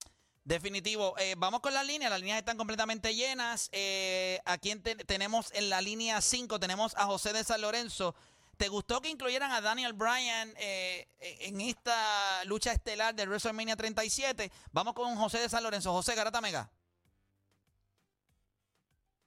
Definitivo. 0.46 1.18
Eh, 1.18 1.34
vamos 1.36 1.58
con 1.58 1.74
la 1.74 1.82
línea. 1.82 2.08
Las 2.08 2.20
líneas 2.20 2.38
están 2.38 2.56
completamente 2.56 3.12
llenas. 3.16 3.68
Eh, 3.72 4.40
aquí 4.44 4.76
tenemos 4.76 5.50
en 5.52 5.68
la 5.68 5.80
línea 5.80 6.20
5, 6.20 6.60
tenemos 6.60 6.94
a 6.96 7.06
José 7.06 7.32
de 7.32 7.42
San 7.42 7.60
Lorenzo. 7.60 8.14
¿Te 8.56 8.68
gustó 8.68 9.00
que 9.00 9.08
incluyeran 9.08 9.50
a 9.50 9.60
Daniel 9.60 9.92
Bryan 9.92 10.54
eh, 10.56 11.08
en 11.18 11.60
esta 11.60 12.44
lucha 12.44 12.72
estelar 12.72 13.12
de 13.16 13.26
WrestleMania 13.26 13.74
37? 13.74 14.52
Vamos 14.70 14.94
con 14.94 15.16
José 15.16 15.40
de 15.40 15.48
San 15.48 15.64
Lorenzo. 15.64 15.92
José 15.92 16.14
Garata 16.14 16.40
Mega. 16.40 16.70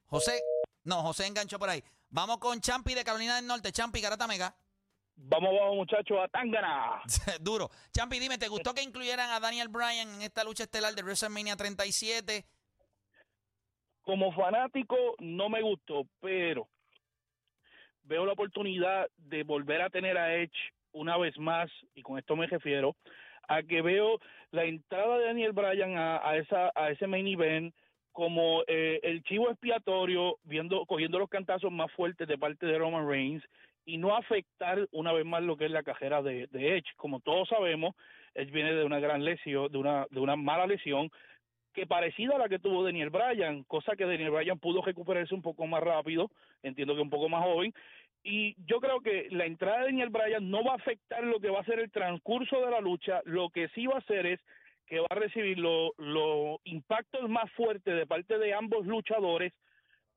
José, 0.06 0.40
no, 0.84 1.02
José 1.02 1.26
enganchó 1.26 1.58
por 1.58 1.68
ahí. 1.68 1.84
Vamos 2.08 2.38
con 2.38 2.62
Champi 2.62 2.94
de 2.94 3.04
Carolina 3.04 3.36
del 3.36 3.46
Norte. 3.46 3.72
Champi, 3.72 4.00
Garata 4.00 4.26
Mega. 4.26 4.56
Vamos 5.22 5.50
abajo, 5.50 5.74
muchachos, 5.74 6.18
a 6.18 6.28
Tangana. 6.28 7.02
Duro. 7.40 7.68
Champi, 7.92 8.18
dime, 8.18 8.38
¿te 8.38 8.48
gustó 8.48 8.72
que 8.74 8.82
incluyeran 8.82 9.30
a 9.30 9.40
Daniel 9.40 9.68
Bryan 9.68 10.08
en 10.14 10.22
esta 10.22 10.44
lucha 10.44 10.64
estelar 10.64 10.94
de 10.94 11.02
WrestleMania 11.02 11.56
37? 11.56 12.44
Como 14.02 14.32
fanático, 14.32 14.96
no 15.18 15.50
me 15.50 15.60
gustó, 15.60 16.06
pero 16.20 16.68
veo 18.04 18.24
la 18.24 18.32
oportunidad 18.32 19.08
de 19.18 19.42
volver 19.42 19.82
a 19.82 19.90
tener 19.90 20.16
a 20.16 20.34
Edge 20.36 20.56
una 20.92 21.18
vez 21.18 21.36
más, 21.38 21.70
y 21.94 22.02
con 22.02 22.18
esto 22.18 22.34
me 22.34 22.46
refiero, 22.46 22.96
a 23.46 23.62
que 23.62 23.82
veo 23.82 24.18
la 24.52 24.64
entrada 24.64 25.18
de 25.18 25.26
Daniel 25.26 25.52
Bryan 25.52 25.96
a, 25.96 26.36
esa, 26.36 26.72
a 26.74 26.90
ese 26.90 27.06
main 27.06 27.26
event 27.26 27.74
como 28.12 28.62
eh, 28.66 28.98
el 29.02 29.22
chivo 29.22 29.50
expiatorio, 29.50 30.38
viendo, 30.44 30.86
cogiendo 30.86 31.18
los 31.18 31.28
cantazos 31.28 31.70
más 31.70 31.92
fuertes 31.92 32.26
de 32.26 32.38
parte 32.38 32.66
de 32.66 32.78
Roman 32.78 33.06
Reigns 33.06 33.44
y 33.84 33.98
no 33.98 34.16
afectar 34.16 34.86
una 34.92 35.12
vez 35.12 35.24
más 35.24 35.42
lo 35.42 35.56
que 35.56 35.66
es 35.66 35.70
la 35.70 35.82
cajera 35.82 36.22
de, 36.22 36.48
Edge. 36.52 36.94
Como 36.96 37.20
todos 37.20 37.48
sabemos, 37.48 37.94
Edge 38.34 38.50
viene 38.50 38.74
de 38.74 38.84
una 38.84 39.00
gran 39.00 39.24
lesión, 39.24 39.70
de 39.70 39.78
una, 39.78 40.06
de 40.10 40.20
una 40.20 40.36
mala 40.36 40.66
lesión, 40.66 41.10
que 41.72 41.86
parecida 41.86 42.34
a 42.36 42.38
la 42.38 42.48
que 42.48 42.58
tuvo 42.58 42.84
Daniel 42.84 43.10
Bryan, 43.10 43.62
cosa 43.64 43.94
que 43.96 44.04
Daniel 44.04 44.30
Bryan 44.30 44.58
pudo 44.58 44.82
recuperarse 44.82 45.34
un 45.34 45.42
poco 45.42 45.66
más 45.66 45.82
rápido, 45.82 46.30
entiendo 46.62 46.94
que 46.94 47.02
un 47.02 47.10
poco 47.10 47.28
más 47.28 47.44
joven, 47.44 47.72
y 48.22 48.54
yo 48.66 48.80
creo 48.80 49.00
que 49.00 49.28
la 49.30 49.46
entrada 49.46 49.78
de 49.78 49.86
Daniel 49.86 50.10
Bryan 50.10 50.50
no 50.50 50.64
va 50.64 50.72
a 50.72 50.76
afectar 50.76 51.24
lo 51.24 51.40
que 51.40 51.48
va 51.48 51.60
a 51.60 51.64
ser 51.64 51.78
el 51.78 51.90
transcurso 51.90 52.60
de 52.60 52.70
la 52.70 52.80
lucha, 52.80 53.22
lo 53.24 53.50
que 53.50 53.68
sí 53.68 53.86
va 53.86 53.94
a 53.94 53.98
hacer 53.98 54.26
es 54.26 54.40
que 54.86 54.98
va 54.98 55.06
a 55.08 55.14
recibir 55.14 55.58
los 55.58 56.58
impactos 56.64 57.28
más 57.28 57.50
fuertes 57.52 57.94
de 57.96 58.06
parte 58.06 58.38
de 58.38 58.52
ambos 58.52 58.84
luchadores 58.86 59.52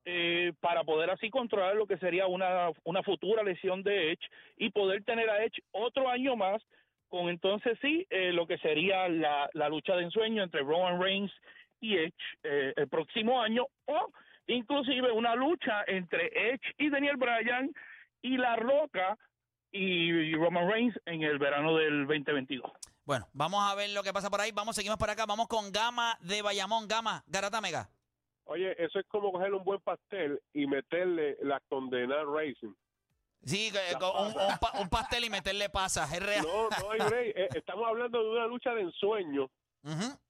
eh, 0.06 0.52
para 0.60 0.84
poder 0.84 1.10
así 1.10 1.30
controlar 1.30 1.76
lo 1.76 1.86
que 1.86 1.98
sería 1.98 2.26
una, 2.26 2.70
una 2.84 3.02
futura 3.02 3.42
lesión 3.42 3.82
de 3.82 4.12
Edge 4.12 4.28
y 4.58 4.70
poder 4.70 5.02
tener 5.04 5.30
a 5.30 5.42
Edge 5.42 5.62
otro 5.72 6.08
año 6.08 6.36
más 6.36 6.62
con 7.08 7.28
entonces 7.28 7.78
sí 7.80 8.06
eh, 8.10 8.32
lo 8.32 8.46
que 8.46 8.58
sería 8.58 9.08
la, 9.08 9.48
la, 9.54 9.68
lucha 9.68 9.94
de 9.96 10.04
ensueño 10.04 10.42
entre 10.42 10.60
Roman 10.60 11.00
Reigns 11.00 11.32
y 11.80 11.96
Edge 11.96 12.14
eh, 12.42 12.72
el 12.76 12.88
próximo 12.88 13.40
año 13.40 13.66
o 13.86 14.10
inclusive 14.46 15.10
una 15.10 15.34
lucha 15.34 15.84
entre 15.86 16.26
Edge 16.50 16.74
y 16.76 16.90
Daniel 16.90 17.16
Bryan 17.16 17.72
y 18.20 18.36
La 18.36 18.56
Roca 18.56 19.16
y 19.72 20.34
Roman 20.34 20.70
Reigns 20.70 21.00
en 21.06 21.22
el 21.22 21.38
verano 21.38 21.76
del 21.76 22.06
2022. 22.06 22.70
Bueno, 23.04 23.26
vamos 23.32 23.60
a 23.62 23.74
ver 23.74 23.90
lo 23.90 24.02
que 24.02 24.12
pasa 24.12 24.30
por 24.30 24.40
ahí. 24.40 24.52
Vamos, 24.52 24.76
seguimos 24.76 24.98
por 24.98 25.10
acá. 25.10 25.26
Vamos 25.26 25.48
con 25.48 25.72
Gama 25.72 26.16
de 26.20 26.42
Bayamón. 26.42 26.88
Gama, 26.88 27.24
Garata 27.26 27.60
Mega. 27.60 27.90
Oye, 28.44 28.74
eso 28.82 28.98
es 28.98 29.06
como 29.06 29.32
coger 29.32 29.54
un 29.54 29.64
buen 29.64 29.80
pastel 29.80 30.40
y 30.52 30.66
meterle 30.66 31.36
la 31.42 31.60
condena 31.68 32.24
Racing. 32.24 32.74
Sí, 33.44 33.70
un, 34.00 34.80
un, 34.80 34.88
pastel 34.88 35.24
y 35.24 35.30
meterle 35.30 35.68
pasas, 35.68 36.10
es 36.12 36.24
real. 36.24 36.46
No, 36.46 36.68
no 36.68 36.90
hay 36.90 37.00
rey. 37.00 37.32
Eh, 37.34 37.48
estamos 37.54 37.86
hablando 37.86 38.22
de 38.22 38.30
una 38.30 38.46
lucha 38.46 38.74
de 38.74 38.82
ensueño. 38.82 39.50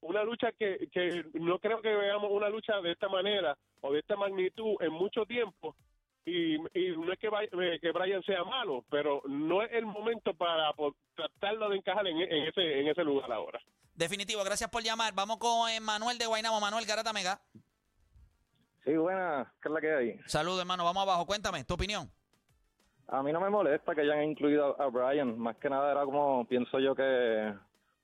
Una 0.00 0.24
lucha 0.24 0.50
que, 0.58 0.88
que 0.92 1.24
no 1.34 1.60
creo 1.60 1.80
que 1.80 1.94
veamos 1.94 2.28
una 2.32 2.48
lucha 2.48 2.80
de 2.80 2.90
esta 2.90 3.08
manera 3.08 3.56
o 3.82 3.92
de 3.92 4.00
esta 4.00 4.16
magnitud 4.16 4.74
en 4.80 4.92
mucho 4.92 5.24
tiempo 5.26 5.76
y, 6.26 6.58
no 6.58 7.12
es 7.12 7.18
que, 7.18 7.28
eh, 7.28 7.78
que 7.80 7.92
Brian 7.92 8.22
sea 8.22 8.44
malo, 8.44 8.84
pero 8.90 9.22
no 9.28 9.62
es 9.62 9.70
el 9.72 9.84
momento 9.84 10.32
para 10.34 10.72
tratarlo 11.14 11.68
de 11.68 11.76
encajar 11.76 12.06
en, 12.06 12.20
ese, 12.20 12.80
en 12.80 12.88
ese 12.88 13.04
lugar 13.04 13.30
ahora. 13.30 13.60
Definitivo, 13.94 14.42
gracias 14.42 14.70
por 14.70 14.82
llamar. 14.82 15.14
Vamos 15.14 15.36
con 15.36 15.70
Manuel 15.84 16.18
de 16.18 16.26
Guaynabo. 16.26 16.60
Manuel 16.60 16.86
Garata 16.86 17.12
Mega. 17.12 17.40
Sí, 18.84 18.96
buena, 18.96 19.52
¿qué 19.62 19.68
es 19.68 19.74
la 19.74 19.80
que 19.80 19.94
hay? 19.94 20.20
Saludos, 20.26 20.60
hermano. 20.60 20.84
Vamos 20.84 21.02
abajo. 21.02 21.26
Cuéntame, 21.26 21.64
tu 21.64 21.74
opinión. 21.74 22.10
A 23.08 23.22
mí 23.22 23.32
no 23.32 23.40
me 23.40 23.50
molesta 23.50 23.94
que 23.94 24.02
hayan 24.02 24.24
incluido 24.24 24.80
a 24.80 24.86
Brian. 24.88 25.38
Más 25.38 25.56
que 25.56 25.70
nada 25.70 25.90
era 25.92 26.04
como, 26.04 26.46
pienso 26.46 26.78
yo 26.78 26.94
que 26.94 27.54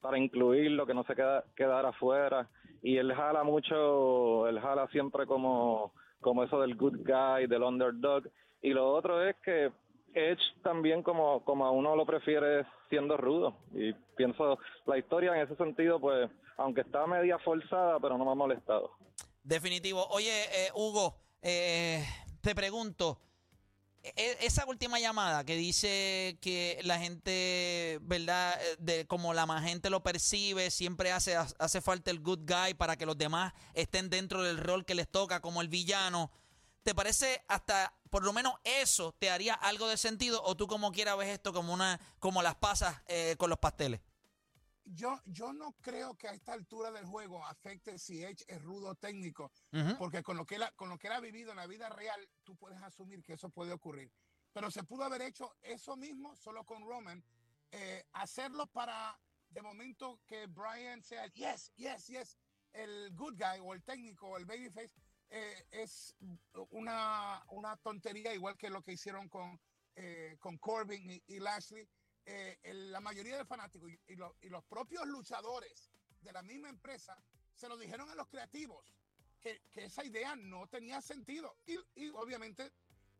para 0.00 0.18
incluirlo, 0.18 0.86
que 0.86 0.94
no 0.94 1.04
se 1.04 1.14
queda, 1.14 1.44
quedara 1.54 1.90
afuera. 1.90 2.48
Y 2.82 2.96
él 2.96 3.12
jala 3.14 3.44
mucho, 3.44 4.46
él 4.48 4.58
jala 4.60 4.88
siempre 4.88 5.26
como 5.26 5.92
como 6.20 6.44
eso 6.44 6.60
del 6.60 6.76
good 6.76 6.98
guy, 6.98 7.46
del 7.46 7.62
underdog. 7.62 8.28
Y 8.62 8.70
lo 8.70 8.92
otro 8.92 9.22
es 9.26 9.36
que 9.42 9.72
Edge 10.14 10.42
también 10.62 11.02
como, 11.02 11.44
como 11.44 11.66
a 11.66 11.70
uno 11.70 11.96
lo 11.96 12.06
prefiere 12.06 12.66
siendo 12.88 13.16
rudo. 13.16 13.56
Y 13.72 13.92
pienso, 14.16 14.58
la 14.86 14.98
historia 14.98 15.34
en 15.34 15.42
ese 15.42 15.56
sentido, 15.56 15.98
pues, 16.00 16.30
aunque 16.56 16.82
está 16.82 17.06
media 17.06 17.38
forzada, 17.38 17.98
pero 18.00 18.18
no 18.18 18.24
me 18.24 18.32
ha 18.32 18.34
molestado. 18.34 18.92
Definitivo. 19.42 20.06
Oye, 20.08 20.66
eh, 20.66 20.70
Hugo, 20.74 21.16
eh, 21.42 22.06
te 22.40 22.54
pregunto, 22.54 23.20
e, 24.02 24.38
esa 24.40 24.66
última 24.66 24.98
llamada 24.98 25.44
que 25.44 25.56
dice 25.56 26.38
que 26.40 26.80
la 26.84 26.98
gente, 26.98 27.98
¿verdad? 28.02 28.58
De 28.78 29.06
como 29.06 29.34
la 29.34 29.46
más 29.46 29.64
gente 29.64 29.90
lo 29.90 30.02
percibe, 30.02 30.70
siempre 30.70 31.12
hace, 31.12 31.36
hace 31.36 31.80
falta 31.80 32.10
el 32.10 32.20
good 32.20 32.40
guy 32.46 32.74
para 32.74 32.96
que 32.96 33.06
los 33.06 33.16
demás 33.16 33.52
estén 33.74 34.10
dentro 34.10 34.42
del 34.42 34.58
rol 34.58 34.84
que 34.84 34.94
les 34.94 35.10
toca 35.10 35.40
como 35.40 35.62
el 35.62 35.68
villano. 35.68 36.30
¿Te 36.82 36.94
parece 36.94 37.42
hasta 37.48 37.94
por 38.08 38.24
lo 38.24 38.32
menos 38.32 38.54
eso 38.64 39.14
te 39.18 39.30
haría 39.30 39.54
algo 39.54 39.86
de 39.88 39.96
sentido 39.96 40.42
o 40.42 40.56
tú 40.56 40.66
como 40.66 40.92
quieras 40.92 41.16
ves 41.16 41.28
esto 41.28 41.52
como 41.52 41.72
una 41.72 42.00
como 42.18 42.42
las 42.42 42.56
pasas 42.56 43.02
eh, 43.06 43.36
con 43.38 43.50
los 43.50 43.58
pasteles? 43.58 44.00
Yo, 44.94 45.20
yo 45.26 45.52
no 45.52 45.74
creo 45.80 46.14
que 46.14 46.28
a 46.28 46.32
esta 46.32 46.52
altura 46.52 46.90
del 46.90 47.04
juego 47.04 47.44
afecte 47.46 47.98
si 47.98 48.24
Edge 48.24 48.44
es 48.48 48.62
rudo 48.62 48.94
técnico, 48.94 49.52
porque 49.98 50.22
con 50.22 50.36
lo, 50.36 50.44
que 50.44 50.56
él, 50.56 50.64
con 50.76 50.88
lo 50.88 50.98
que 50.98 51.06
él 51.06 51.12
ha 51.12 51.20
vivido 51.20 51.50
en 51.50 51.58
la 51.58 51.66
vida 51.66 51.88
real, 51.88 52.28
tú 52.44 52.56
puedes 52.56 52.80
asumir 52.82 53.22
que 53.22 53.34
eso 53.34 53.50
puede 53.50 53.72
ocurrir. 53.72 54.10
Pero 54.52 54.70
se 54.70 54.82
pudo 54.82 55.04
haber 55.04 55.22
hecho 55.22 55.54
eso 55.62 55.96
mismo 55.96 56.34
solo 56.34 56.64
con 56.64 56.82
Roman, 56.82 57.22
eh, 57.70 58.04
hacerlo 58.12 58.66
para 58.66 59.18
de 59.50 59.62
momento 59.62 60.20
que 60.26 60.46
Brian 60.46 61.02
sea 61.02 61.24
el 61.24 61.32
yes, 61.32 61.72
yes, 61.76 62.06
yes, 62.06 62.38
el 62.72 63.10
good 63.14 63.34
guy 63.36 63.60
o 63.60 63.74
el 63.74 63.82
técnico 63.82 64.28
o 64.28 64.38
el 64.38 64.44
babyface, 64.44 64.94
eh, 65.28 65.66
es 65.70 66.16
una, 66.70 67.44
una 67.48 67.76
tontería 67.76 68.34
igual 68.34 68.56
que 68.56 68.70
lo 68.70 68.82
que 68.82 68.92
hicieron 68.92 69.28
con, 69.28 69.60
eh, 69.94 70.36
con 70.40 70.58
Corbin 70.58 71.22
y 71.26 71.38
Lashley 71.38 71.88
eh, 72.32 72.74
la 72.74 73.00
mayoría 73.00 73.36
de 73.36 73.44
fanáticos 73.44 73.90
y, 73.90 74.14
los 74.14 74.64
propios 74.66 75.04
luchadores 75.08 75.90
de 76.20 76.32
la 76.32 76.42
misma 76.42 76.68
empresa 76.68 77.20
se 77.54 77.68
lo 77.68 77.76
dijeron 77.76 78.08
a 78.08 78.14
los 78.14 78.28
creativos 78.28 78.94
que, 79.40 79.60
esa 79.74 80.04
idea 80.04 80.36
no 80.36 80.68
tenía 80.68 81.00
sentido 81.00 81.56
y, 81.66 82.08
obviamente 82.10 82.70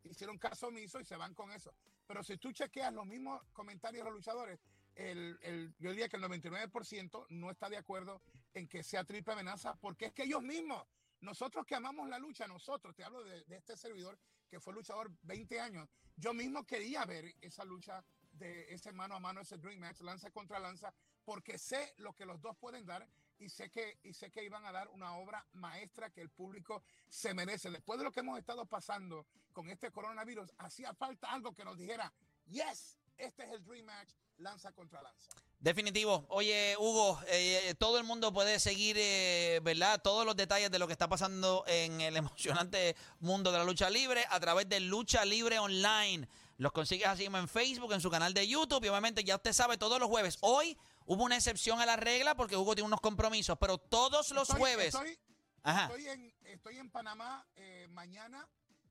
hicieron 0.04 0.38
caso 0.38 0.68
omiso 0.68 1.00
y 1.00 1.04
se 1.04 1.16
van 1.16 1.34
con 1.34 1.50
eso. 1.50 1.74
Pero 2.06 2.22
si 2.22 2.38
tú 2.38 2.52
chequeas 2.52 2.92
los 2.92 3.04
mismos 3.04 3.42
comentarios 3.52 4.04
de 4.04 4.10
los 4.10 4.18
luchadores, 4.18 4.60
el, 4.94 5.74
yo 5.78 5.90
diría 5.90 6.08
que 6.08 6.16
el 6.16 6.22
99% 6.22 7.26
no 7.30 7.50
está 7.50 7.68
de 7.68 7.78
acuerdo 7.78 8.22
en 8.54 8.68
que 8.68 8.82
sea 8.84 9.04
triple 9.04 9.32
amenaza, 9.32 9.74
porque 9.76 10.06
es 10.06 10.12
que 10.12 10.22
ellos 10.22 10.42
mismos, 10.42 10.86
nosotros 11.20 11.66
que 11.66 11.74
amamos 11.74 12.08
la 12.08 12.18
lucha, 12.18 12.46
nosotros, 12.46 12.94
te 12.94 13.02
hablo 13.02 13.24
de, 13.24 13.44
de 13.44 13.56
este 13.56 13.76
servidor 13.76 14.18
que 14.48 14.60
fue 14.60 14.72
luchador 14.72 15.10
20 15.22 15.60
años, 15.60 15.88
yo 16.16 16.32
mismo 16.32 16.64
quería 16.64 17.04
ver 17.04 17.34
esa 17.40 17.64
lucha 17.64 18.04
de 18.40 18.74
ese 18.74 18.92
mano 18.92 19.14
a 19.14 19.20
mano, 19.20 19.40
ese 19.40 19.58
Dream 19.58 19.78
Match, 19.78 20.00
lanza 20.00 20.30
contra 20.30 20.58
lanza, 20.58 20.92
porque 21.24 21.58
sé 21.58 21.94
lo 21.98 22.14
que 22.14 22.26
los 22.26 22.40
dos 22.40 22.56
pueden 22.56 22.84
dar 22.84 23.06
y 23.38 23.48
sé 23.48 23.70
que, 23.70 23.98
y 24.02 24.12
sé 24.12 24.30
que 24.30 24.44
iban 24.44 24.64
a 24.66 24.72
dar 24.72 24.88
una 24.88 25.16
obra 25.16 25.46
maestra 25.52 26.10
que 26.10 26.20
el 26.20 26.30
público 26.30 26.82
se 27.08 27.32
merece. 27.34 27.70
Después 27.70 27.98
de 27.98 28.04
lo 28.04 28.12
que 28.12 28.20
hemos 28.20 28.38
estado 28.38 28.66
pasando 28.66 29.26
con 29.52 29.70
este 29.70 29.90
coronavirus, 29.92 30.52
hacía 30.58 30.92
falta 30.94 31.30
algo 31.30 31.54
que 31.54 31.64
nos 31.64 31.78
dijera, 31.78 32.12
yes, 32.46 32.98
este 33.16 33.44
es 33.44 33.52
el 33.52 33.64
Dream 33.64 33.86
Match, 33.86 34.10
lanza 34.38 34.72
contra 34.72 35.02
lanza. 35.02 35.30
Definitivo. 35.58 36.24
Oye, 36.30 36.74
Hugo, 36.78 37.20
eh, 37.28 37.74
todo 37.78 37.98
el 37.98 38.04
mundo 38.04 38.32
puede 38.32 38.58
seguir, 38.58 38.96
eh, 38.98 39.60
¿verdad? 39.62 40.00
Todos 40.02 40.24
los 40.24 40.34
detalles 40.34 40.70
de 40.70 40.78
lo 40.78 40.86
que 40.86 40.94
está 40.94 41.06
pasando 41.06 41.64
en 41.66 42.00
el 42.00 42.16
emocionante 42.64 42.96
mundo 43.20 43.52
de 43.52 43.58
la 43.58 43.64
lucha 43.64 43.90
libre 43.90 44.24
a 44.30 44.40
través 44.40 44.68
de 44.70 44.80
Lucha 44.80 45.24
Libre 45.26 45.58
Online. 45.58 46.26
Los 46.60 46.72
consigues 46.72 47.08
así 47.08 47.24
en 47.24 47.48
Facebook, 47.48 47.90
en 47.94 48.02
su 48.02 48.10
canal 48.10 48.34
de 48.34 48.46
YouTube 48.46 48.84
y 48.84 48.88
obviamente 48.88 49.24
ya 49.24 49.36
usted 49.36 49.54
sabe 49.54 49.78
todos 49.78 49.98
los 49.98 50.10
jueves. 50.10 50.36
Hoy 50.42 50.76
hubo 51.06 51.24
una 51.24 51.36
excepción 51.36 51.80
a 51.80 51.86
la 51.86 51.96
regla 51.96 52.34
porque 52.34 52.54
Hugo 52.54 52.74
tiene 52.74 52.86
unos 52.86 53.00
compromisos, 53.00 53.56
pero 53.58 53.78
todos 53.78 54.30
los 54.32 54.46
jueves... 54.50 54.94
Estoy, 54.94 56.06
en, 56.06 56.34
estoy 56.44 56.76
en 56.76 56.90
Panamá 56.90 57.46
eh, 57.56 57.88
mañana 57.90 58.46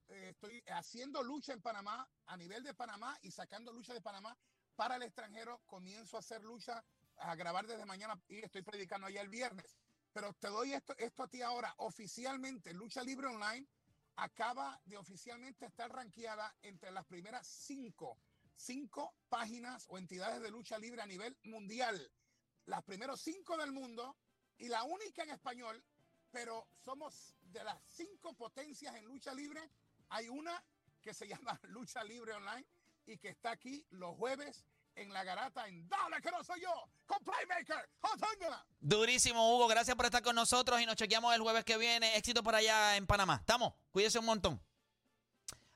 estoy 0.08 0.64
haciendo 0.72 1.22
lucha 1.22 1.54
en 1.54 1.62
Panamá, 1.62 2.10
a 2.26 2.38
nivel 2.38 2.64
de 2.64 2.74
Panamá 2.74 3.16
y 3.22 3.30
sacando 3.30 3.72
lucha 3.72 3.94
de 3.94 4.02
Panamá 4.02 4.36
para 4.76 4.96
el 4.96 5.04
extranjero. 5.04 5.62
Comienzo 5.68 6.18
a 6.18 6.22
hacer 6.22 6.44
lucha, 6.44 6.84
a 7.18 7.36
grabar 7.36 7.68
desde 7.68 7.86
mañana 7.86 8.20
y 8.28 8.40
estoy 8.40 8.64
predicando 8.64 9.06
allá 9.06 9.22
el 9.22 9.30
viernes. 9.30 9.78
Pero 10.12 10.34
te 10.34 10.48
doy 10.48 10.74
esto, 10.74 10.96
esto 10.98 11.22
a 11.22 11.28
ti 11.28 11.44
ahora. 11.44 11.72
Oficialmente, 11.78 12.74
Lucha 12.74 13.04
Libre 13.04 13.28
Online 13.28 13.68
acaba 14.22 14.82
de 14.86 14.98
oficialmente 14.98 15.66
estar 15.66 15.92
rankeada 15.92 16.54
entre 16.62 16.92
las 16.92 17.06
primeras 17.06 17.48
cinco, 17.48 18.18
cinco 18.56 19.16
páginas 19.30 19.86
o 19.90 19.98
entidades 19.98 20.42
de 20.42 20.52
lucha 20.52 20.78
libre 20.78 21.02
a 21.02 21.06
nivel 21.06 21.38
mundial. 21.44 22.12
Las 22.66 22.84
primeros 22.84 23.22
cinco 23.22 23.58
del 23.58 23.72
mundo 23.72 24.18
y 24.58 24.68
la 24.68 24.84
única 24.84 25.24
en 25.24 25.30
español, 25.30 25.84
pero 26.32 26.68
somos 26.84 27.36
de 27.42 27.64
las 27.64 27.82
cinco 27.88 28.34
potencias 28.34 28.94
en 28.96 29.06
lucha 29.06 29.34
libre. 29.34 29.62
Hay 30.10 30.28
una 30.28 30.64
que 31.02 31.14
se 31.14 31.28
llama 31.28 31.58
Lucha 31.70 32.04
Libre 32.04 32.34
Online 32.34 32.68
y 33.06 33.18
que 33.18 33.30
está 33.30 33.52
aquí 33.52 33.86
los 33.90 34.16
jueves 34.18 34.66
en 35.00 35.14
la 35.14 35.24
garata 35.24 35.68
en 35.68 35.88
Dale 35.88 36.22
que 36.22 36.30
no 36.30 36.44
soy 36.44 36.62
yo 36.62 36.74
con 37.06 37.18
Playmaker. 37.24 37.90
Durísimo, 38.80 39.56
Hugo. 39.56 39.68
Gracias 39.68 39.96
por 39.96 40.06
estar 40.06 40.22
con 40.22 40.36
nosotros 40.36 40.82
y 40.82 40.86
nos 40.86 40.96
chequeamos 40.96 41.34
el 41.34 41.42
jueves 41.42 41.64
que 41.64 41.78
viene. 41.78 42.16
Éxito 42.18 42.44
por 42.44 42.56
allá 42.56 42.98
en 42.98 43.08
Panamá. 43.08 43.36
¿Estamos? 43.36 43.74
Cuídense 43.92 44.20
un 44.20 44.26
montón. 44.26 44.62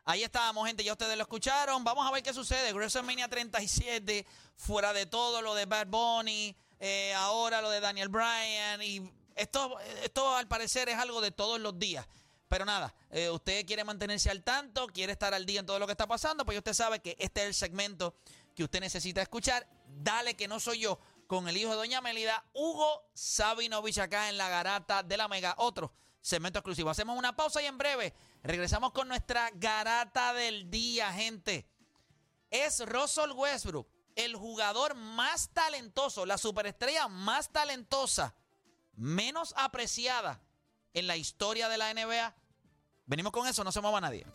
Ahí 0.06 0.24
estábamos, 0.24 0.68
gente. 0.68 0.84
Ya 0.84 0.92
ustedes 0.92 1.16
lo 1.16 1.24
escucharon. 1.24 1.84
Vamos 1.84 2.06
a 2.06 2.12
ver 2.12 2.22
qué 2.22 2.34
sucede. 2.34 2.74
WrestleMania 2.74 3.30
37, 3.30 4.26
fuera 4.58 4.92
de 4.92 5.06
todo 5.06 5.42
lo 5.42 5.56
de 5.56 5.66
Bad 5.66 5.88
Bunny, 5.88 6.56
eh, 6.80 7.14
ahora 7.14 7.62
lo 7.62 7.70
de 7.70 7.80
Daniel 7.80 8.10
Bryan. 8.10 8.82
Y 8.82 9.10
esto, 9.36 9.80
esto 10.04 10.36
al 10.36 10.48
parecer 10.48 10.90
es 10.90 10.98
algo 10.98 11.22
de 11.22 11.32
todos 11.32 11.60
los 11.60 11.80
días. 11.80 12.06
Pero 12.54 12.66
nada, 12.66 12.94
eh, 13.10 13.32
usted 13.32 13.66
quiere 13.66 13.84
mantenerse 13.84 14.30
al 14.30 14.44
tanto, 14.44 14.86
quiere 14.86 15.14
estar 15.14 15.34
al 15.34 15.44
día 15.44 15.62
en 15.62 15.66
todo 15.66 15.80
lo 15.80 15.88
que 15.88 15.94
está 15.94 16.06
pasando, 16.06 16.46
pues 16.46 16.56
usted 16.56 16.74
sabe 16.74 17.00
que 17.00 17.16
este 17.18 17.42
es 17.42 17.48
el 17.48 17.54
segmento 17.56 18.16
que 18.56 18.64
usted 18.64 18.80
necesita 18.80 19.22
escuchar. 19.22 19.68
Dale 19.88 20.36
que 20.36 20.48
no 20.48 20.60
soy 20.60 20.80
yo 20.80 21.00
con 21.28 21.48
el 21.48 21.58
hijo 21.58 21.72
de 21.72 21.78
Doña 21.78 22.02
Melida, 22.02 22.46
Hugo 22.54 23.10
Sabinovich 23.14 23.98
acá 24.00 24.30
en 24.30 24.38
la 24.38 24.50
garata 24.50 25.04
de 25.04 25.18
la 25.18 25.28
Mega. 25.28 25.56
Otro 25.58 25.94
segmento 26.22 26.60
exclusivo. 26.60 26.90
Hacemos 26.90 27.18
una 27.18 27.36
pausa 27.36 27.62
y 27.62 27.66
en 27.66 27.78
breve 27.78 28.14
regresamos 28.44 28.92
con 28.92 29.08
nuestra 29.08 29.50
garata 29.56 30.34
del 30.34 30.70
día, 30.70 31.12
gente. 31.12 31.68
Es 32.50 32.86
Russell 32.86 33.32
Westbrook, 33.32 33.88
el 34.16 34.36
jugador 34.36 34.96
más 34.96 35.50
talentoso, 35.54 36.26
la 36.26 36.38
superestrella 36.38 37.08
más 37.08 37.52
talentosa, 37.52 38.36
menos 38.96 39.54
apreciada 39.58 40.42
en 40.94 41.08
la 41.08 41.18
historia 41.18 41.68
de 41.68 41.78
la 41.78 41.94
NBA. 41.94 42.36
Venimos 43.06 43.32
con 43.32 43.48
eso, 43.48 43.64
no 43.64 43.72
se 43.72 43.82
mueva 43.82 44.00
nadie. 44.00 44.26